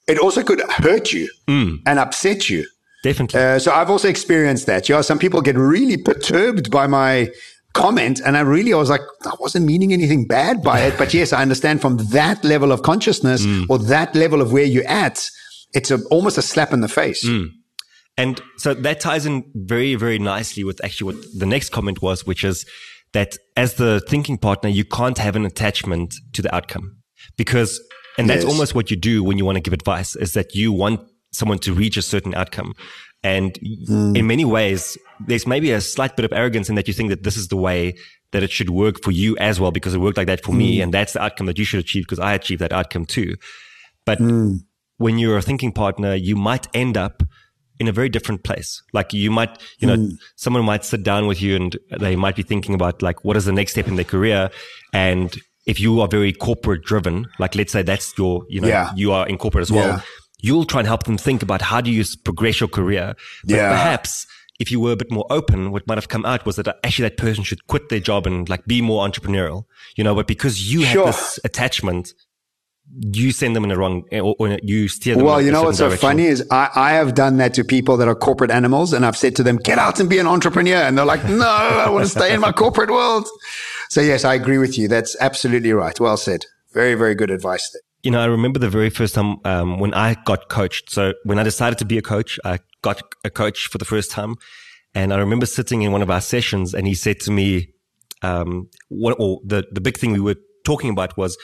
It 0.06 0.18
also 0.18 0.42
could 0.42 0.60
hurt 0.68 1.10
you 1.14 1.30
Mm. 1.48 1.78
and 1.86 1.98
upset 1.98 2.50
you. 2.50 2.66
Definitely. 3.02 3.40
Uh, 3.40 3.58
so 3.58 3.72
I've 3.72 3.90
also 3.90 4.08
experienced 4.08 4.66
that. 4.66 4.88
Yeah, 4.88 5.00
some 5.00 5.18
people 5.18 5.40
get 5.40 5.56
really 5.56 5.96
perturbed 5.96 6.70
by 6.70 6.86
my 6.86 7.30
comment, 7.72 8.20
and 8.24 8.36
I 8.36 8.40
really 8.40 8.72
I 8.74 8.76
was 8.76 8.90
like, 8.90 9.00
I 9.24 9.32
wasn't 9.38 9.64
meaning 9.66 9.92
anything 9.92 10.26
bad 10.26 10.62
by 10.62 10.80
it, 10.80 10.98
but 10.98 11.14
yes, 11.14 11.32
I 11.32 11.40
understand 11.42 11.80
from 11.80 11.96
that 12.10 12.44
level 12.44 12.72
of 12.72 12.82
consciousness 12.82 13.46
or 13.68 13.78
that 13.78 14.14
level 14.14 14.40
of 14.42 14.52
where 14.52 14.64
you're 14.64 14.86
at, 14.88 15.30
it's 15.72 15.90
a, 15.90 16.02
almost 16.06 16.36
a 16.36 16.42
slap 16.42 16.72
in 16.72 16.80
the 16.80 16.88
face. 16.88 17.24
And 18.18 18.42
so 18.58 18.74
that 18.74 19.00
ties 19.00 19.24
in 19.24 19.44
very, 19.54 19.94
very 19.94 20.18
nicely 20.18 20.62
with 20.64 20.84
actually 20.84 21.14
what 21.14 21.24
the 21.38 21.46
next 21.46 21.70
comment 21.70 22.02
was, 22.02 22.26
which 22.26 22.44
is 22.44 22.66
that 23.12 23.36
as 23.56 23.74
the 23.74 24.00
thinking 24.08 24.36
partner, 24.36 24.68
you 24.68 24.84
can't 24.84 25.16
have 25.18 25.36
an 25.36 25.46
attachment 25.46 26.14
to 26.34 26.42
the 26.42 26.54
outcome 26.54 26.96
because, 27.38 27.80
and 28.18 28.28
that's 28.28 28.42
Yes. 28.44 28.52
almost 28.52 28.74
what 28.74 28.90
you 28.90 28.96
do 28.96 29.22
when 29.24 29.38
you 29.38 29.44
want 29.46 29.56
to 29.56 29.60
give 29.62 29.72
advice 29.72 30.16
is 30.16 30.32
that 30.34 30.54
you 30.54 30.70
want 30.72 31.00
someone 31.32 31.58
to 31.60 31.72
reach 31.72 31.96
a 31.96 32.02
certain 32.02 32.34
outcome. 32.34 32.74
And 33.22 33.58
hmm. 33.86 34.16
in 34.16 34.26
many 34.26 34.44
ways, 34.44 34.96
there's 35.26 35.46
maybe 35.46 35.70
a 35.72 35.80
slight 35.80 36.16
bit 36.16 36.24
of 36.24 36.32
arrogance 36.32 36.68
in 36.68 36.74
that 36.76 36.88
you 36.88 36.94
think 36.94 37.10
that 37.10 37.22
this 37.22 37.36
is 37.36 37.48
the 37.48 37.56
way 37.56 37.94
that 38.32 38.42
it 38.42 38.50
should 38.50 38.70
work 38.70 39.02
for 39.02 39.10
you 39.10 39.36
as 39.38 39.60
well, 39.60 39.70
because 39.70 39.94
it 39.94 39.98
worked 39.98 40.16
like 40.16 40.28
that 40.28 40.42
for 40.42 40.52
me. 40.52 40.76
Hmm. 40.76 40.84
And 40.84 40.94
that's 40.94 41.12
the 41.12 41.22
outcome 41.22 41.46
that 41.46 41.58
you 41.58 41.64
should 41.64 41.80
achieve 41.80 42.04
because 42.04 42.18
I 42.18 42.34
achieved 42.34 42.60
that 42.60 42.72
outcome 42.72 43.04
too. 43.04 43.36
But 44.06 44.18
hmm. 44.18 44.56
when 44.96 45.18
you're 45.18 45.38
a 45.38 45.42
thinking 45.42 45.72
partner, 45.72 46.14
you 46.14 46.36
might 46.36 46.66
end 46.74 46.96
up 46.96 47.22
in 47.78 47.88
a 47.88 47.92
very 47.92 48.10
different 48.10 48.44
place. 48.44 48.82
Like 48.92 49.12
you 49.12 49.30
might, 49.30 49.58
you 49.78 49.88
know, 49.88 50.10
someone 50.36 50.64
might 50.64 50.84
sit 50.84 51.02
down 51.02 51.26
with 51.26 51.40
you 51.40 51.56
and 51.56 51.76
they 51.98 52.14
might 52.14 52.36
be 52.36 52.42
thinking 52.42 52.74
about 52.74 53.00
like, 53.00 53.24
what 53.24 53.38
is 53.38 53.46
the 53.46 53.52
next 53.52 53.72
step 53.72 53.88
in 53.88 53.96
their 53.96 54.04
career? 54.04 54.50
And 54.92 55.34
if 55.66 55.80
you 55.80 55.98
are 56.02 56.06
very 56.08 56.32
corporate 56.32 56.84
driven, 56.84 57.26
like 57.38 57.54
let's 57.54 57.72
say 57.72 57.82
that's 57.82 58.16
your, 58.18 58.44
you 58.50 58.60
know, 58.60 58.68
Yeah. 58.68 58.90
you 58.94 59.12
are 59.12 59.26
in 59.26 59.38
corporate 59.38 59.62
as 59.62 59.72
well, 59.72 59.88
Yeah. 59.88 60.00
You'll 60.42 60.64
try 60.64 60.80
and 60.80 60.88
help 60.88 61.04
them 61.04 61.16
think 61.18 61.42
about 61.42 61.62
how 61.62 61.80
do 61.80 61.90
you 61.90 62.04
progress 62.24 62.60
your 62.60 62.68
career. 62.68 63.14
But 63.44 63.56
Yeah. 63.56 63.70
perhaps 63.70 64.26
if 64.58 64.70
you 64.70 64.78
were 64.80 64.92
a 64.92 64.96
bit 64.96 65.10
more 65.10 65.26
open, 65.30 65.70
what 65.72 65.86
might 65.86 65.96
have 65.96 66.08
come 66.08 66.24
out 66.26 66.44
was 66.44 66.56
that 66.56 66.68
uh, 66.68 66.74
actually 66.84 67.08
that 67.08 67.16
person 67.16 67.42
should 67.44 67.66
quit 67.66 67.88
their 67.88 68.00
job 68.00 68.26
and 68.26 68.48
like 68.48 68.64
be 68.66 68.82
more 68.82 69.06
entrepreneurial, 69.08 69.64
you 69.96 70.04
know, 70.04 70.14
but 70.14 70.26
because 70.26 70.72
you 70.72 70.82
Sure. 70.84 71.06
have 71.06 71.14
this 71.14 71.38
attachment, 71.44 72.12
you 73.00 73.30
send 73.32 73.54
them 73.54 73.62
in 73.62 73.70
the 73.70 73.78
wrong, 73.78 74.02
eh, 74.10 74.18
or, 74.20 74.34
or 74.38 74.58
you 74.62 74.88
steer 74.88 75.14
them. 75.14 75.24
Well, 75.24 75.40
you 75.40 75.52
know 75.52 75.62
what's 75.62 75.78
so 75.78 75.86
direction. 75.86 76.08
funny 76.08 76.26
is 76.26 76.44
I, 76.50 76.68
I 76.74 76.90
have 76.92 77.14
done 77.14 77.36
that 77.38 77.54
to 77.54 77.64
people 77.64 77.96
that 77.98 78.08
are 78.08 78.14
corporate 78.16 78.50
animals, 78.50 78.92
and 78.92 79.06
I've 79.06 79.16
said 79.16 79.36
to 79.36 79.42
them, 79.44 79.56
"Get 79.58 79.78
out 79.78 80.00
and 80.00 80.10
be 80.10 80.18
an 80.18 80.26
entrepreneur," 80.26 80.74
and 80.82 80.98
they're 80.98 81.04
like, 81.06 81.24
"No, 81.24 81.46
I 81.46 81.88
want 81.88 82.04
to 82.04 82.10
stay 82.10 82.34
in 82.34 82.40
my 82.40 82.50
corporate 82.52 82.90
world." 82.90 83.28
So 83.90 84.00
yes, 84.00 84.24
I 84.24 84.34
agree 84.34 84.58
with 84.58 84.76
you. 84.76 84.88
That's 84.88 85.16
absolutely 85.20 85.72
right. 85.72 85.98
Well 86.00 86.16
said. 86.16 86.46
Very, 86.74 86.94
very 86.94 87.14
good 87.14 87.30
advice 87.30 87.70
there. 87.72 87.82
You 88.02 88.10
know, 88.10 88.20
I 88.20 88.26
remember 88.26 88.58
the 88.58 88.70
very 88.70 88.90
first 88.90 89.14
time 89.14 89.38
um, 89.44 89.78
when 89.78 89.94
I 89.94 90.16
got 90.24 90.48
coached. 90.48 90.90
So 90.90 91.12
when 91.24 91.38
I 91.38 91.42
decided 91.42 91.78
to 91.78 91.84
be 91.84 91.98
a 91.98 92.02
coach, 92.02 92.38
I 92.44 92.58
got 92.82 93.02
a 93.24 93.30
coach 93.30 93.68
for 93.68 93.78
the 93.78 93.84
first 93.84 94.10
time, 94.10 94.36
and 94.94 95.12
I 95.12 95.18
remember 95.18 95.46
sitting 95.46 95.82
in 95.82 95.92
one 95.92 96.02
of 96.02 96.10
our 96.10 96.20
sessions, 96.20 96.74
and 96.74 96.86
he 96.86 96.94
said 96.94 97.20
to 97.20 97.30
me, 97.30 97.74
um, 98.22 98.68
"What?" 98.88 99.16
Or 99.18 99.40
the 99.44 99.64
the 99.70 99.80
big 99.80 99.98
thing 99.98 100.12
we 100.12 100.20
were 100.20 100.36
talking 100.64 100.90
about 100.90 101.16
was, 101.16 101.36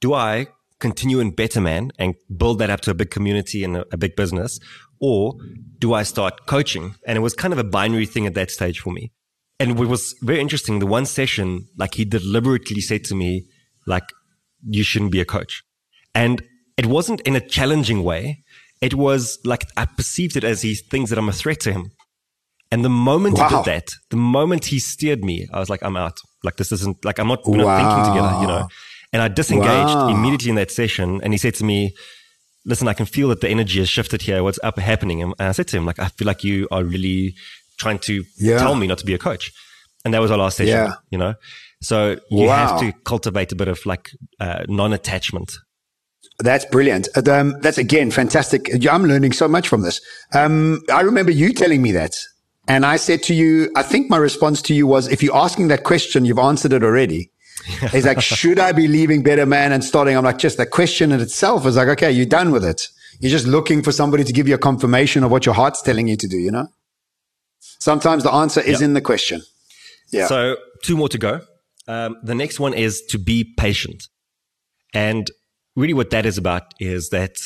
do 0.00 0.14
I 0.14 0.48
continue 0.78 1.20
in 1.20 1.30
Better 1.30 1.60
Man 1.60 1.92
and 1.98 2.14
build 2.36 2.58
that 2.58 2.70
up 2.70 2.80
to 2.80 2.90
a 2.90 2.94
big 2.94 3.10
community 3.10 3.62
and 3.64 3.76
a, 3.76 3.84
a 3.92 3.96
big 3.96 4.16
business, 4.16 4.58
or 4.98 5.34
do 5.78 5.92
I 5.92 6.02
start 6.02 6.46
coaching? 6.46 6.94
And 7.06 7.16
it 7.16 7.20
was 7.20 7.34
kind 7.34 7.52
of 7.52 7.58
a 7.58 7.64
binary 7.64 8.06
thing 8.06 8.26
at 8.26 8.34
that 8.34 8.50
stage 8.50 8.80
for 8.80 8.92
me. 8.92 9.12
And 9.58 9.78
what 9.78 9.88
was 9.88 10.14
very 10.22 10.40
interesting, 10.40 10.78
the 10.78 10.86
one 10.86 11.04
session, 11.04 11.66
like 11.76 11.94
he 11.94 12.06
deliberately 12.06 12.80
said 12.80 13.04
to 13.04 13.14
me, 13.14 13.44
like, 13.86 14.04
you 14.66 14.82
shouldn't 14.82 15.12
be 15.12 15.20
a 15.20 15.26
coach. 15.26 15.62
And 16.14 16.42
it 16.76 16.86
wasn't 16.86 17.20
in 17.22 17.36
a 17.36 17.40
challenging 17.40 18.02
way. 18.02 18.38
It 18.80 18.94
was 18.94 19.38
like 19.44 19.66
I 19.76 19.84
perceived 19.84 20.36
it 20.36 20.44
as 20.44 20.62
he 20.62 20.74
thinks 20.74 21.10
that 21.10 21.18
I'm 21.18 21.28
a 21.28 21.32
threat 21.32 21.60
to 21.60 21.72
him. 21.72 21.90
And 22.72 22.84
the 22.84 22.88
moment 22.88 23.36
he 23.38 23.44
did 23.48 23.64
that, 23.64 23.90
the 24.10 24.16
moment 24.16 24.66
he 24.66 24.78
steered 24.78 25.24
me, 25.24 25.46
I 25.52 25.58
was 25.58 25.68
like, 25.68 25.82
I'm 25.82 25.96
out. 25.96 26.18
Like 26.42 26.56
this 26.56 26.72
isn't 26.72 27.04
like 27.04 27.18
I'm 27.18 27.28
not, 27.28 27.40
we're 27.46 27.58
not 27.58 27.76
thinking 27.76 28.04
together, 28.04 28.34
you 28.40 28.46
know. 28.46 28.68
And 29.12 29.20
I 29.22 29.28
disengaged 29.28 29.98
Wow. 29.98 30.08
immediately 30.08 30.50
in 30.50 30.54
that 30.56 30.70
session. 30.70 31.20
And 31.22 31.32
he 31.34 31.38
said 31.38 31.54
to 31.56 31.64
me, 31.64 31.94
"Listen, 32.64 32.86
I 32.88 32.94
can 32.94 33.06
feel 33.06 33.28
that 33.28 33.40
the 33.40 33.48
energy 33.48 33.78
has 33.80 33.88
shifted 33.90 34.22
here. 34.22 34.42
What's 34.42 34.60
up 34.62 34.78
happening?" 34.78 35.20
And 35.22 35.34
I 35.38 35.52
said 35.52 35.66
to 35.68 35.76
him, 35.76 35.84
"Like 35.84 35.98
I 35.98 36.08
feel 36.16 36.26
like 36.26 36.44
you 36.44 36.68
are 36.70 36.84
really 36.84 37.34
trying 37.78 37.98
to 38.00 38.24
Yeah. 38.38 38.58
tell 38.60 38.74
me 38.76 38.86
not 38.86 38.98
to 38.98 39.04
be 39.04 39.14
a 39.14 39.18
coach." 39.18 39.50
And 40.04 40.14
that 40.14 40.20
was 40.22 40.30
our 40.30 40.38
last 40.38 40.56
session. 40.56 40.76
Yeah. 40.76 40.94
You 41.10 41.18
know, 41.18 41.34
so 41.82 42.16
you 42.30 42.46
Wow. 42.46 42.56
have 42.56 42.78
to 42.80 42.92
cultivate 43.04 43.50
a 43.52 43.56
bit 43.56 43.68
of 43.68 43.84
like 43.84 44.10
uh, 44.38 44.62
non-attachment. 44.68 45.52
That's 46.42 46.64
brilliant. 46.66 47.08
Uh, 47.16 47.22
Um, 47.32 47.56
that's 47.60 47.78
again 47.78 48.10
fantastic. 48.10 48.70
I'm 48.90 49.04
learning 49.04 49.32
so 49.32 49.46
much 49.48 49.68
from 49.68 49.82
this. 49.82 50.00
Um, 50.34 50.80
I 50.92 51.00
remember 51.02 51.30
you 51.32 51.52
telling 51.52 51.82
me 51.82 51.92
that, 51.92 52.16
and 52.68 52.84
I 52.86 52.96
said 52.96 53.22
to 53.24 53.34
you, 53.34 53.70
I 53.76 53.82
think 53.82 54.08
my 54.10 54.16
response 54.16 54.62
to 54.62 54.74
you 54.74 54.86
was, 54.86 55.08
if 55.08 55.22
you're 55.22 55.36
asking 55.36 55.68
that 55.68 55.84
question, 55.84 56.24
you've 56.24 56.38
answered 56.38 56.72
it 56.72 56.82
already. 56.82 57.30
It's 57.94 58.06
like, 58.06 58.20
should 58.22 58.58
I 58.58 58.72
be 58.72 58.88
leaving 58.88 59.22
Better 59.22 59.44
Man 59.46 59.72
and 59.72 59.84
starting? 59.84 60.16
I'm 60.16 60.24
like, 60.24 60.38
just 60.38 60.56
the 60.56 60.66
question 60.66 61.12
in 61.12 61.20
itself 61.20 61.66
is 61.66 61.76
like, 61.76 61.88
okay, 61.88 62.10
you're 62.10 62.26
done 62.26 62.50
with 62.52 62.64
it. 62.64 62.88
You're 63.20 63.30
just 63.38 63.46
looking 63.46 63.82
for 63.82 63.92
somebody 63.92 64.24
to 64.24 64.32
give 64.32 64.48
you 64.48 64.54
a 64.54 64.58
confirmation 64.58 65.24
of 65.24 65.30
what 65.30 65.44
your 65.44 65.54
heart's 65.54 65.82
telling 65.82 66.08
you 66.08 66.16
to 66.16 66.26
do. 66.26 66.38
You 66.38 66.52
know, 66.52 66.68
sometimes 67.78 68.22
the 68.22 68.32
answer 68.32 68.60
is 68.60 68.80
Yeah. 68.80 68.86
in 68.86 68.94
the 68.94 69.00
question. 69.02 69.42
Yeah. 70.10 70.26
So 70.26 70.56
two 70.82 70.96
more 70.96 71.08
to 71.10 71.18
go. 71.18 71.40
Um, 71.86 72.16
the 72.22 72.34
next 72.34 72.58
one 72.60 72.72
is 72.72 73.02
to 73.10 73.18
be 73.18 73.44
patient. 73.58 74.08
And 74.94 75.30
really 75.80 75.94
what 75.94 76.10
that 76.10 76.26
is 76.26 76.38
about 76.38 76.74
is 76.78 77.08
that 77.10 77.36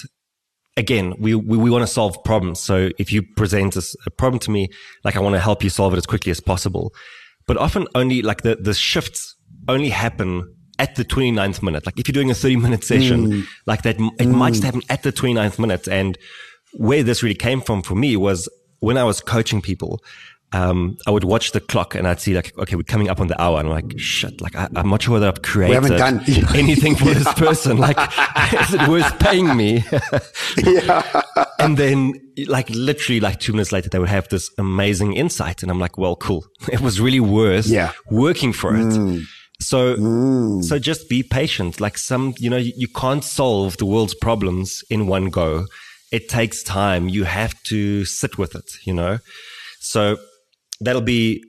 again, 0.77 1.15
we, 1.19 1.35
we, 1.35 1.57
we 1.57 1.71
want 1.71 1.83
to 1.83 1.93
solve 1.93 2.23
problems. 2.25 2.61
So 2.61 2.91
if 2.99 3.13
you 3.13 3.23
present 3.23 3.77
a 3.77 4.11
problem 4.11 4.41
to 4.41 4.51
me, 4.51 4.69
like 5.05 5.17
I 5.17 5.21
want 5.21 5.35
to 5.35 5.41
help 5.41 5.63
you 5.63 5.71
solve 5.71 5.95
it 5.95 5.97
as 5.97 6.07
quickly 6.07 6.31
as 6.31 6.41
possible. 6.41 6.93
But 7.47 7.57
often 7.57 7.87
only 7.95 8.23
like 8.23 8.43
the, 8.43 8.57
the 8.57 8.75
shifts 8.75 9.37
only 9.69 9.91
happen 9.91 10.53
at 10.79 10.97
the 10.97 11.05
29th 11.05 11.63
minute. 11.63 11.87
Like 11.87 11.99
if 11.99 12.09
you're 12.09 12.13
doing 12.13 12.31
a 12.31 12.35
30 12.35 12.57
minute 12.57 12.81
mm. 12.81 12.85
session, 12.85 13.47
like 13.67 13.83
that, 13.83 13.97
it 14.19 14.27
might 14.27 14.55
just 14.55 14.65
happen 14.65 14.83
at 14.89 15.03
the 15.03 15.13
29th 15.13 15.59
minute. 15.59 15.87
And 15.87 16.19
where 16.73 17.03
this 17.03 17.23
really 17.23 17.37
came 17.37 17.61
from 17.61 17.83
for 17.83 17.95
me 17.95 18.17
was 18.17 18.49
when 18.81 18.99
I 18.99 19.05
was 19.05 19.21
coaching 19.21 19.63
people, 19.63 20.01
um, 20.55 20.97
I 21.07 21.11
would 21.11 21.25
watch 21.25 21.51
the 21.53 21.61
clock 21.61 21.95
and 21.97 22.07
I'd 22.07 22.21
see 22.21 22.35
like, 22.35 22.57
okay, 22.57 22.77
we're 22.77 22.85
coming 22.85 23.09
up 23.09 23.21
on 23.21 23.27
the 23.27 23.41
hour. 23.43 23.59
And 23.59 23.69
I'm 23.69 23.75
like, 23.75 23.99
shit, 23.99 24.41
like 24.41 24.55
I, 24.55 24.69
I'm 24.77 24.89
not 24.89 25.03
sure 25.03 25.15
whether 25.15 25.27
I've 25.27 25.43
created 25.43 25.75
anything 26.55 26.95
for 26.95 27.07
this 27.07 27.33
person. 27.45 27.77
Like, 27.79 27.97
is 28.63 28.75
it 28.75 28.89
worth 28.89 29.19
paying 29.19 29.57
me? 29.57 29.83
yeah. 30.57 31.23
and 31.59 31.77
then 31.77 32.21
like 32.47 32.71
literally 32.71 33.21
like 33.21 33.41
two 33.41 33.53
minutes 33.53 33.73
later, 33.73 33.89
they 33.89 33.99
would 33.99 34.09
have 34.09 34.29
this 34.29 34.51
amazing 34.57 35.15
insight. 35.15 35.63
And 35.63 35.71
I'm 35.73 35.81
like, 35.81 35.99
well, 35.99 36.15
cool. 36.17 36.45
It 36.73 36.81
was 36.81 37.01
really 37.01 37.21
worth 37.21 37.67
Yeah. 37.67 37.93
working 38.11 38.53
for 38.53 38.77
it. 38.77 39.23
So, 39.61 39.97
so 40.61 40.79
just 40.79 41.09
be 41.09 41.23
patient. 41.23 41.81
Like 41.81 41.97
some, 41.99 42.35
you 42.39 42.49
know, 42.51 42.57
you, 42.59 42.73
you 42.77 42.89
can't 42.89 43.25
solve 43.25 43.77
the 43.79 43.87
world's 43.87 44.15
problems 44.15 44.85
in 44.91 45.07
one 45.09 45.31
go. 45.31 45.67
It 46.13 46.29
takes 46.29 46.63
time. 46.63 47.09
You 47.09 47.25
have 47.25 47.61
to 47.65 48.05
sit 48.05 48.39
with 48.39 48.55
it, 48.55 48.71
you 48.85 48.93
know? 48.95 49.19
So 49.81 50.17
that'll 50.81 51.03
be, 51.03 51.43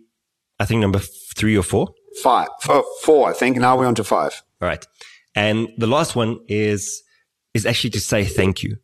I 0.60 0.66
think 0.66 0.82
number 0.82 1.00
three 1.36 1.58
or 1.58 1.64
four. 1.64 1.90
Five, 2.24 2.48
four, 2.62 2.84
four, 3.02 3.30
I 3.30 3.34
think. 3.34 3.58
Now 3.58 3.78
we're 3.78 3.88
on 3.88 3.96
to 3.96 4.04
five. 4.04 4.42
All 4.62 4.68
right. 4.68 4.86
And 5.36 5.68
the 5.78 5.88
last 5.88 6.16
one 6.16 6.40
is, 6.48 7.04
is 7.54 7.66
actually 7.66 7.90
to 7.92 8.00
say 8.00 8.24
thank 8.24 8.64
you. 8.64 8.78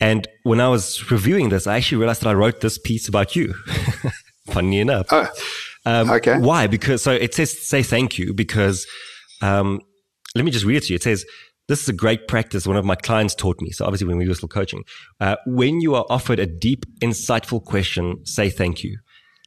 And 0.00 0.26
when 0.42 0.60
I 0.60 0.68
was 0.68 1.10
reviewing 1.10 1.50
this, 1.50 1.66
I 1.66 1.76
actually 1.76 1.98
realized 1.98 2.22
that 2.22 2.28
I 2.30 2.34
wrote 2.34 2.60
this 2.60 2.78
piece 2.78 3.08
about 3.08 3.36
you. 3.36 3.54
Funny 4.50 4.80
enough. 4.80 5.06
Oh, 5.10 5.28
Um, 5.84 6.10
Okay. 6.10 6.38
Why? 6.38 6.66
Because 6.66 7.02
so 7.02 7.12
it 7.12 7.34
says 7.34 7.56
say 7.66 7.82
thank 7.82 8.18
you 8.18 8.32
because 8.34 8.86
um, 9.42 9.80
let 10.34 10.44
me 10.44 10.50
just 10.50 10.64
read 10.64 10.76
it 10.76 10.84
to 10.84 10.92
you. 10.92 10.96
It 10.96 11.02
says 11.02 11.24
this 11.68 11.82
is 11.82 11.88
a 11.88 11.92
great 11.92 12.26
practice. 12.26 12.66
One 12.66 12.76
of 12.76 12.84
my 12.84 12.96
clients 12.96 13.34
taught 13.34 13.60
me. 13.60 13.70
So 13.70 13.84
obviously 13.84 14.08
when 14.08 14.16
we 14.16 14.26
were 14.26 14.34
still 14.34 14.48
coaching, 14.48 14.82
uh, 15.20 15.36
when 15.46 15.80
you 15.80 15.94
are 15.94 16.04
offered 16.10 16.40
a 16.40 16.46
deep, 16.46 16.84
insightful 17.00 17.62
question, 17.64 18.24
say 18.26 18.50
thank 18.50 18.82
you. 18.82 18.98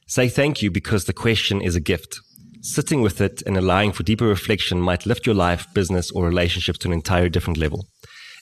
Say 0.06 0.28
thank 0.28 0.62
you 0.62 0.70
because 0.70 1.04
the 1.04 1.12
question 1.12 1.60
is 1.60 1.74
a 1.74 1.80
gift. 1.80 2.20
Sitting 2.62 3.02
with 3.02 3.20
it 3.20 3.42
and 3.46 3.56
allowing 3.56 3.92
for 3.92 4.02
deeper 4.02 4.26
reflection 4.26 4.80
might 4.80 5.06
lift 5.06 5.26
your 5.26 5.34
life, 5.34 5.66
business, 5.74 6.10
or 6.10 6.26
relationships 6.26 6.78
to 6.80 6.88
an 6.88 6.94
entire 6.94 7.28
different 7.28 7.58
level. 7.58 7.86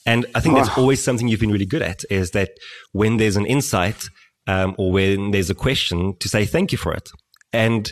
And 0.06 0.26
I 0.34 0.40
think 0.40 0.54
that's 0.56 0.76
always 0.76 1.02
something 1.02 1.28
you've 1.28 1.40
been 1.40 1.52
really 1.52 1.66
good 1.66 1.82
at 1.82 2.04
is 2.10 2.32
that 2.32 2.50
when 2.92 3.16
there's 3.16 3.36
an 3.36 3.46
insight 3.46 4.04
um, 4.46 4.74
or 4.76 4.92
when 4.92 5.30
there's 5.30 5.48
a 5.48 5.54
question 5.54 6.14
to 6.20 6.28
say 6.28 6.44
thank 6.44 6.72
you 6.72 6.78
for 6.78 6.92
it. 6.92 7.08
And 7.52 7.90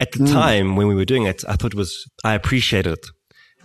at 0.00 0.12
the 0.12 0.20
hmm. 0.20 0.32
time 0.32 0.76
when 0.76 0.88
we 0.88 0.94
were 0.94 1.04
doing 1.04 1.24
it, 1.24 1.44
I 1.46 1.56
thought 1.56 1.72
it 1.72 1.76
was, 1.76 2.10
I 2.24 2.34
appreciated 2.34 2.94
it 2.94 3.06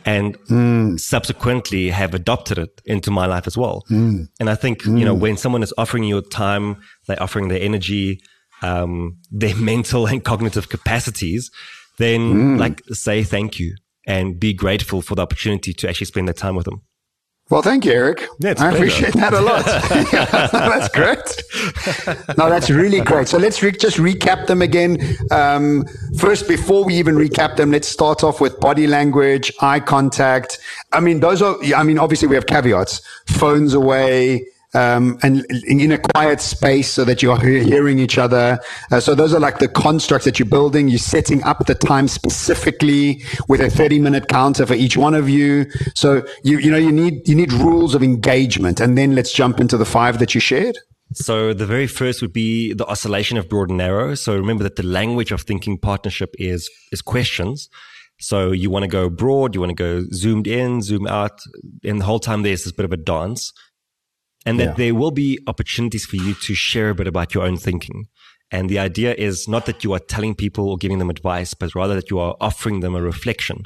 and 0.06 0.36
hmm. 0.48 0.98
subsequently 0.98 1.90
have 1.90 2.14
adopted 2.14 2.58
it 2.58 2.82
into 2.86 3.10
my 3.10 3.26
life 3.26 3.48
as 3.48 3.58
well. 3.58 3.84
Hmm. 3.88 4.24
And 4.40 4.50
I 4.50 4.56
think, 4.56 4.86
you 4.86 5.06
know, 5.06 5.14
when 5.14 5.38
someone 5.38 5.64
is 5.64 5.74
offering 5.78 6.04
you 6.04 6.22
time, 6.22 6.78
they're 7.08 7.22
offering 7.22 7.48
their 7.48 7.62
energy, 7.62 8.20
um, 8.62 9.18
their 9.32 9.56
mental 9.72 10.06
and 10.08 10.24
cognitive 10.24 10.70
capacities, 10.70 11.50
then 11.98 12.58
like 12.58 12.82
say 12.92 13.24
thank 13.24 13.60
you. 13.60 13.76
and 14.08 14.40
be 14.40 14.54
grateful 14.54 15.02
for 15.02 15.16
the 15.16 15.22
opportunity 15.22 15.74
to 15.74 15.90
actually 15.90 16.06
spend 16.06 16.28
that 16.28 16.38
time 16.38 16.56
with 16.56 16.66
them. 16.66 16.82
Well, 17.52 17.62
thank 17.62 17.86
you, 17.86 17.92
Erik. 17.92 18.28
Yeah, 18.40 18.56
I 18.58 18.72
appreciate 18.74 19.14
that 19.14 19.32
a 19.34 19.40
lot. 19.40 19.66
yeah, 20.12 20.48
that's 20.52 20.90
great. 20.90 22.28
no, 22.38 22.50
that's 22.50 22.72
really 22.72 23.02
great. 23.02 23.28
So 23.28 23.38
let's 23.38 23.62
re- 23.62 23.72
just 23.72 23.98
recap 23.98 24.48
them 24.48 24.64
again. 24.64 24.98
Um, 25.30 25.86
first, 26.18 26.48
before 26.48 26.84
we 26.84 26.96
even 26.96 27.16
recap 27.16 27.56
them, 27.56 27.70
let's 27.72 27.88
start 27.88 28.24
off 28.24 28.42
with 28.42 28.60
body 28.60 28.88
language, 28.88 29.52
eye 29.62 29.80
contact. 29.80 30.58
I 30.92 31.00
mean, 31.00 31.20
those 31.20 31.42
are, 31.44 31.56
I 31.76 31.84
mean, 31.84 32.00
obviously 32.00 32.28
we 32.28 32.34
have 32.36 32.48
caveats. 32.48 33.02
Phones 33.28 33.76
away, 33.76 34.44
um, 34.76 35.18
and 35.24 35.46
in 35.66 35.92
a 35.92 35.98
quiet 35.98 36.42
space 36.42 36.92
so 36.92 37.06
that 37.06 37.24
you're 37.24 37.40
hearing 37.40 37.98
each 37.98 38.18
other. 38.18 38.60
Uh, 38.92 39.00
so 39.00 39.16
those 39.16 39.34
are 39.34 39.40
like 39.40 39.60
the 39.60 39.70
constructs 39.70 40.26
that 40.26 40.38
you're 40.38 40.48
building. 40.48 40.90
You're 40.90 41.00
setting 41.00 41.42
up 41.44 41.66
the 41.66 41.76
time 41.76 42.08
specifically 42.08 43.24
with 43.48 43.62
a 43.62 43.70
30 43.70 44.00
minute 44.00 44.28
counter 44.28 44.66
for 44.66 44.74
each 44.74 44.98
one 44.98 45.16
of 45.16 45.30
you. 45.30 45.66
So 45.96 46.24
you, 46.44 46.60
you 46.60 46.70
know, 46.70 46.78
you 46.78 46.92
need, 46.92 47.28
you 47.28 47.36
need 47.36 47.54
rules 47.54 47.96
of 47.96 48.04
engagement. 48.04 48.80
And 48.80 48.98
then 48.98 49.16
let's 49.16 49.32
jump 49.32 49.60
into 49.60 49.78
the 49.78 49.86
five 49.86 50.20
that 50.20 50.36
you 50.36 50.42
shared. 50.42 50.78
So 51.14 51.54
the 51.54 51.66
very 51.66 51.88
first 51.88 52.22
would 52.22 52.34
be 52.34 52.74
the 52.74 52.86
oscillation 52.86 53.38
of 53.38 53.48
broad 53.48 53.70
and 53.70 53.78
narrow. 53.78 54.16
So 54.16 54.36
remember 54.36 54.64
that 54.64 54.76
the 54.76 54.84
language 54.84 55.32
of 55.32 55.42
thinking 55.42 55.78
partnership 55.78 56.36
is, 56.38 56.70
is 56.92 57.02
questions. 57.02 57.70
So 58.20 58.52
you 58.52 58.70
want 58.70 58.84
to 58.84 58.88
go 58.88 59.10
broad, 59.10 59.56
you 59.56 59.62
want 59.62 59.72
to 59.72 59.76
go 59.76 60.04
zoomed 60.14 60.48
in, 60.48 60.82
zoom 60.82 61.06
out, 61.08 61.40
and 61.84 62.02
the 62.02 62.06
whole 62.06 62.20
time 62.20 62.42
there's 62.42 62.64
this 62.64 62.74
bit 62.74 62.86
of 62.86 62.94
a 62.94 62.98
dance 62.98 63.54
and 64.46 64.60
that 64.60 64.66
yeah. 64.66 64.74
there 64.74 64.96
will 64.96 65.12
be 65.12 65.40
opportunities 65.48 66.06
for 66.06 66.18
you 66.18 66.34
to 66.36 66.54
share 66.54 66.90
a 66.90 66.96
bit 66.96 67.08
about 67.08 67.34
your 67.34 67.44
own 67.44 67.58
thinking. 67.58 68.06
And 68.52 68.70
the 68.70 68.80
idea 68.80 69.14
is 69.16 69.48
not 69.48 69.66
that 69.66 69.84
you 69.84 69.94
are 69.94 70.00
telling 70.00 70.36
people 70.36 70.70
or 70.70 70.78
giving 70.78 71.00
them 71.00 71.10
advice, 71.10 71.54
but 71.54 71.74
rather 71.74 71.96
that 71.96 72.12
you 72.12 72.20
are 72.20 72.36
offering 72.40 72.82
them 72.82 72.96
a 72.96 73.02
reflection 73.02 73.64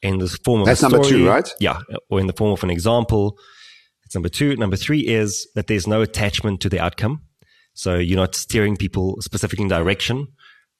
in 0.00 0.18
the 0.18 0.28
form 0.44 0.62
of 0.62 0.66
That's 0.66 0.82
a 0.82 0.88
story, 0.88 1.02
number 1.02 1.08
two, 1.08 1.28
right? 1.28 1.54
Yeah. 1.60 1.78
Or 2.08 2.18
in 2.18 2.26
the 2.26 2.32
form 2.32 2.52
of 2.52 2.62
an 2.64 2.70
example. 2.70 3.38
That's 4.02 4.14
number 4.14 4.30
two. 4.30 4.56
Number 4.56 4.76
three 4.76 5.00
is 5.00 5.46
that 5.54 5.66
there's 5.66 5.86
no 5.86 6.00
attachment 6.00 6.60
to 6.62 6.68
the 6.68 6.80
outcome. 6.80 7.22
So 7.74 7.96
you're 7.96 8.18
not 8.18 8.34
steering 8.34 8.76
people 8.76 9.18
specifically 9.20 9.62
in 9.62 9.68
direction. 9.68 10.28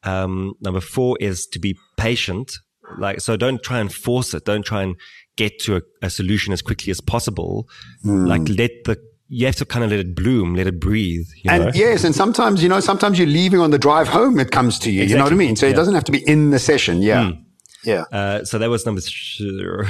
Um, 0.02 0.54
number 0.60 0.80
four 0.80 1.16
is 1.20 1.46
to 1.48 1.58
be 1.58 1.76
patient. 1.96 2.52
Like, 2.98 3.20
so 3.20 3.36
don't 3.36 3.62
try 3.62 3.78
and 3.78 3.92
force 3.92 4.34
it. 4.34 4.44
Don't 4.44 4.64
try 4.64 4.82
and 4.82 4.96
get 5.36 5.58
to 5.60 5.76
a, 5.76 5.82
a 6.02 6.10
solution 6.10 6.52
as 6.52 6.60
quickly 6.60 6.90
as 6.90 7.00
possible. 7.00 7.68
Mm. 8.04 8.26
Like 8.26 8.48
let 8.48 8.70
the 8.84 8.98
you 9.34 9.46
have 9.46 9.56
to 9.56 9.64
kind 9.64 9.82
of 9.82 9.90
let 9.90 9.98
it 9.98 10.14
bloom, 10.14 10.54
let 10.54 10.66
it 10.66 10.78
breathe. 10.78 11.26
and 11.48 11.64
know? 11.64 11.70
yes, 11.74 12.04
and 12.04 12.14
sometimes 12.14 12.62
you 12.62 12.68
know, 12.68 12.80
sometimes 12.80 13.18
you're 13.18 13.26
leaving 13.26 13.60
on 13.60 13.70
the 13.70 13.78
drive 13.78 14.06
home. 14.06 14.38
It 14.38 14.50
comes 14.50 14.78
to 14.80 14.90
you. 14.90 15.04
Exactly. 15.04 15.12
You 15.12 15.16
know 15.16 15.24
what 15.24 15.32
I 15.32 15.36
mean? 15.36 15.56
So 15.56 15.64
yeah. 15.64 15.72
it 15.72 15.76
doesn't 15.76 15.94
have 15.94 16.04
to 16.04 16.12
be 16.12 16.18
in 16.28 16.50
the 16.50 16.58
session. 16.58 17.00
Yeah. 17.00 17.22
Mm. 17.22 17.44
Yeah. 17.82 18.04
Uh, 18.12 18.44
so 18.44 18.58
that 18.58 18.68
was 18.68 18.84
number 18.84 19.00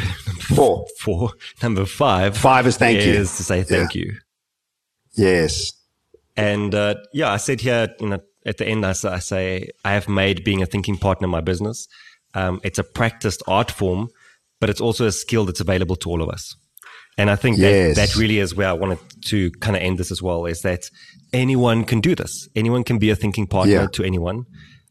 four. 0.55 0.87
Four. 1.01 1.33
Number 1.61 1.87
five. 1.87 2.37
Five 2.37 2.69
is 2.69 2.77
thank 2.77 3.01
is 3.01 3.07
you. 3.07 3.13
Is 3.15 3.37
to 3.37 3.43
say 3.43 3.65
thank 3.65 3.97
yeah. 3.97 4.03
you. 4.03 4.17
Yes. 5.15 5.73
And 6.37 6.73
uh, 6.73 6.95
yeah, 7.13 7.33
I 7.33 7.37
said 7.39 7.61
here, 7.61 7.89
you 7.99 8.11
know, 8.11 8.21
at 8.47 8.59
the 8.59 8.67
end, 8.67 8.87
I 8.87 8.93
say, 8.93 9.09
I, 9.09 9.19
say, 9.19 9.69
I 9.85 9.93
have 9.95 10.09
made 10.09 10.45
being 10.45 10.63
a 10.63 10.67
thinking 10.67 10.97
partner 10.99 11.27
my 11.27 11.41
business. 11.41 11.89
Um, 12.35 12.61
it's 12.63 12.79
a 12.79 12.85
practiced 12.85 13.43
art 13.49 13.73
form, 13.73 14.09
but 14.61 14.71
it's 14.71 14.81
also 14.81 15.05
a 15.05 15.13
skill 15.13 15.45
that's 15.45 15.61
available 15.61 15.97
to 15.97 16.09
all 16.09 16.23
of 16.23 16.29
us. 16.29 16.55
And 17.19 17.31
I 17.31 17.37
think 17.37 17.59
yes. 17.59 17.97
that, 17.97 18.09
that 18.09 18.17
really 18.17 18.39
is 18.39 18.55
where 18.55 18.69
I 18.69 18.73
wanted 18.73 18.99
to 19.27 19.51
kind 19.53 19.77
of 19.77 19.83
end 19.83 19.99
this 19.99 20.11
as 20.11 20.23
well 20.23 20.47
is 20.47 20.63
that 20.63 20.89
anyone 21.33 21.85
can 21.85 22.01
do 22.01 22.15
this. 22.15 22.49
Anyone 22.57 22.85
can 22.85 22.99
be 22.99 23.11
a 23.11 23.17
thinking 23.17 23.47
partner 23.47 23.83
yeah. 23.83 23.87
to 23.89 24.05
anyone. 24.05 24.47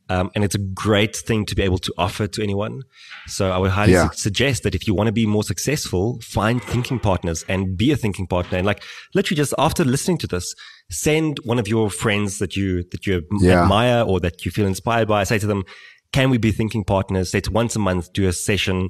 Um, 0.09 0.29
and 0.35 0.43
it's 0.43 0.55
a 0.55 0.59
great 0.59 1.15
thing 1.15 1.45
to 1.45 1.55
be 1.55 1.63
able 1.63 1.77
to 1.77 1.93
offer 1.97 2.27
to 2.27 2.43
anyone. 2.43 2.83
So 3.27 3.49
I 3.49 3.57
would 3.57 3.71
highly 3.71 3.93
yeah. 3.93 4.09
su- 4.09 4.17
suggest 4.17 4.63
that 4.63 4.75
if 4.75 4.85
you 4.85 4.93
want 4.93 5.07
to 5.07 5.13
be 5.13 5.25
more 5.25 5.43
successful, 5.43 6.19
find 6.21 6.61
thinking 6.61 6.99
partners 6.99 7.45
and 7.47 7.77
be 7.77 7.93
a 7.93 7.95
thinking 7.95 8.27
partner. 8.27 8.57
And 8.57 8.67
like 8.67 8.83
literally 9.15 9.37
just 9.37 9.53
after 9.57 9.85
listening 9.85 10.17
to 10.19 10.27
this, 10.27 10.53
send 10.89 11.39
one 11.45 11.59
of 11.59 11.67
your 11.67 11.89
friends 11.89 12.39
that 12.39 12.57
you, 12.57 12.83
that 12.91 13.07
you 13.07 13.23
yeah. 13.39 13.63
admire 13.63 14.03
or 14.03 14.19
that 14.19 14.43
you 14.43 14.51
feel 14.51 14.67
inspired 14.67 15.07
by. 15.07 15.23
Say 15.23 15.39
to 15.39 15.47
them, 15.47 15.63
can 16.11 16.29
we 16.29 16.37
be 16.37 16.51
thinking 16.51 16.83
partners? 16.83 17.31
Say 17.31 17.39
to 17.39 17.51
once 17.51 17.77
a 17.77 17.79
month, 17.79 18.11
do 18.11 18.27
a 18.27 18.33
session 18.33 18.89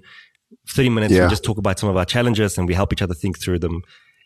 30 0.70 0.90
minutes 0.90 1.14
yeah. 1.14 1.24
we 1.24 1.30
just 1.30 1.44
talk 1.44 1.58
about 1.58 1.80
some 1.80 1.90
of 1.90 1.98
our 1.98 2.06
challenges 2.06 2.58
and 2.58 2.68
we 2.68 2.74
help 2.74 2.94
each 2.94 3.02
other 3.02 3.14
think 3.14 3.40
through 3.40 3.60
them 3.60 3.82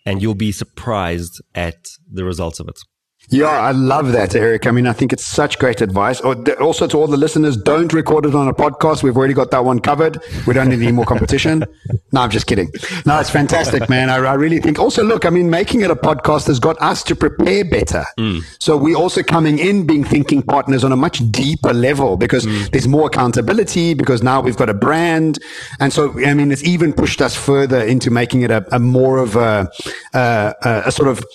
and 0.05 0.21
you'll 0.21 0.35
be 0.35 0.51
surprised 0.51 1.41
at 1.55 1.85
the 2.11 2.23
results 2.23 2.59
of 2.59 2.67
it 2.67 2.79
yeah, 3.29 3.47
I 3.47 3.71
love 3.71 4.11
that, 4.11 4.35
Erik. 4.35 4.67
I 4.67 4.71
mean, 4.71 4.87
I 4.87 4.93
think 4.93 5.11
it's 5.11 5.25
such 5.25 5.57
great 5.57 5.81
advice. 5.81 6.21
Also, 6.21 6.87
to 6.87 6.97
all 6.97 7.07
the 7.07 7.17
listeners, 7.17 7.57
don't 7.57 7.91
record 7.91 8.25
it 8.25 8.35
on 8.35 8.47
a 8.47 8.53
podcast. 8.53 9.03
We've 9.03 9.17
already 9.17 9.33
got 9.33 9.51
that 9.51 9.65
one 9.65 9.79
covered. 9.79 10.19
We 10.45 10.53
don't 10.53 10.69
need 10.69 10.81
any 10.81 10.91
more 10.91 11.05
competition. 11.05 11.63
no, 12.11 12.21
I'm 12.21 12.29
just 12.29 12.45
kidding. 12.47 12.71
No, 13.05 13.19
it's 13.19 13.29
fantastic, 13.29 13.89
man. 13.89 14.09
I, 14.09 14.17
I, 14.17 14.33
really 14.33 14.59
think. 14.59 14.77
Also, 14.77 15.03
look, 15.03 15.25
I 15.25 15.29
mean, 15.29 15.49
making 15.49 15.81
it 15.81 15.89
a 15.89 15.95
podcast 15.95 16.47
has 16.47 16.59
got 16.59 16.79
us 16.81 17.03
to 17.03 17.15
prepare 17.15 17.65
better. 17.65 18.05
Mm. 18.19 18.43
So 18.59 18.77
we're 18.77 18.97
also 18.97 19.23
coming 19.23 19.59
in 19.59 19.87
being 19.87 20.03
thinking 20.03 20.43
partners 20.43 20.83
on 20.83 20.91
a 20.91 20.97
much 20.97 21.19
deeper 21.31 21.73
level 21.73 22.17
because 22.17 22.45
mm. 22.45 22.69
there's 22.71 22.87
more 22.87 23.07
accountability 23.07 23.95
because 23.95 24.21
now 24.21 24.41
we've 24.41 24.57
got 24.57 24.69
a 24.69 24.73
brand. 24.73 25.39
And 25.79 25.91
so, 25.91 26.13
I 26.25 26.33
mean, 26.33 26.51
it's 26.51 26.63
even 26.63 26.93
pushed 26.93 27.21
us 27.21 27.35
further 27.35 27.81
into 27.81 28.11
making 28.11 28.43
it 28.43 28.51
a, 28.51 28.65
a 28.75 28.79
more 28.79 29.17
of 29.17 29.35
a, 29.35 29.69
a, 30.13 30.53
a 30.85 30.91
sort 30.91 31.09
of 31.09 31.25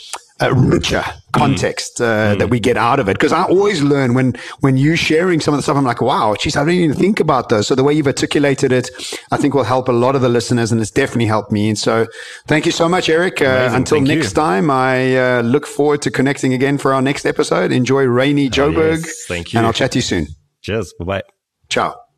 a 0.40 0.54
richer 0.54 1.04
context 1.32 2.00
uh, 2.00 2.34
mm. 2.34 2.38
that 2.38 2.48
we 2.48 2.58
get 2.58 2.76
out 2.76 2.98
of 2.98 3.08
it. 3.08 3.14
Because 3.14 3.32
I 3.32 3.44
always 3.44 3.82
learn 3.82 4.14
when 4.14 4.34
when 4.60 4.76
you 4.76 4.96
sharing 4.96 5.40
some 5.40 5.54
of 5.54 5.58
the 5.58 5.62
stuff, 5.62 5.76
I'm 5.76 5.84
like, 5.84 6.00
wow, 6.00 6.34
geez, 6.38 6.56
I 6.56 6.64
didn't 6.64 6.80
even 6.80 6.96
think 6.96 7.20
about 7.20 7.48
those. 7.48 7.66
So 7.66 7.74
the 7.74 7.84
way 7.84 7.92
you've 7.92 8.06
articulated 8.06 8.72
it, 8.72 8.90
I 9.30 9.36
think 9.36 9.54
will 9.54 9.64
help 9.64 9.88
a 9.88 9.92
lot 9.92 10.16
of 10.16 10.22
the 10.22 10.28
listeners, 10.28 10.72
and 10.72 10.80
it's 10.80 10.90
definitely 10.90 11.26
helped 11.26 11.52
me. 11.52 11.68
And 11.68 11.78
so, 11.78 12.06
thank 12.46 12.66
you 12.66 12.72
so 12.72 12.88
much, 12.88 13.08
Erik. 13.08 13.42
Uh, 13.42 13.70
until 13.72 13.98
thank 13.98 14.08
next 14.08 14.30
you. 14.30 14.34
time, 14.34 14.70
I 14.70 15.16
uh, 15.16 15.42
look 15.42 15.66
forward 15.66 16.02
to 16.02 16.10
connecting 16.10 16.54
again 16.54 16.78
for 16.78 16.92
our 16.94 17.02
next 17.02 17.26
episode. 17.26 17.72
Enjoy 17.72 18.04
rainy 18.04 18.48
Joburg. 18.48 18.76
Oh, 18.76 19.06
yes. 19.06 19.24
Thank 19.26 19.52
you, 19.52 19.58
and 19.58 19.66
I'll 19.66 19.72
chat 19.72 19.92
to 19.92 19.98
you 19.98 20.02
soon. 20.02 20.26
Cheers. 20.62 20.92
Bye 20.98 21.04
bye. 21.04 21.22
Ciao. 21.68 22.09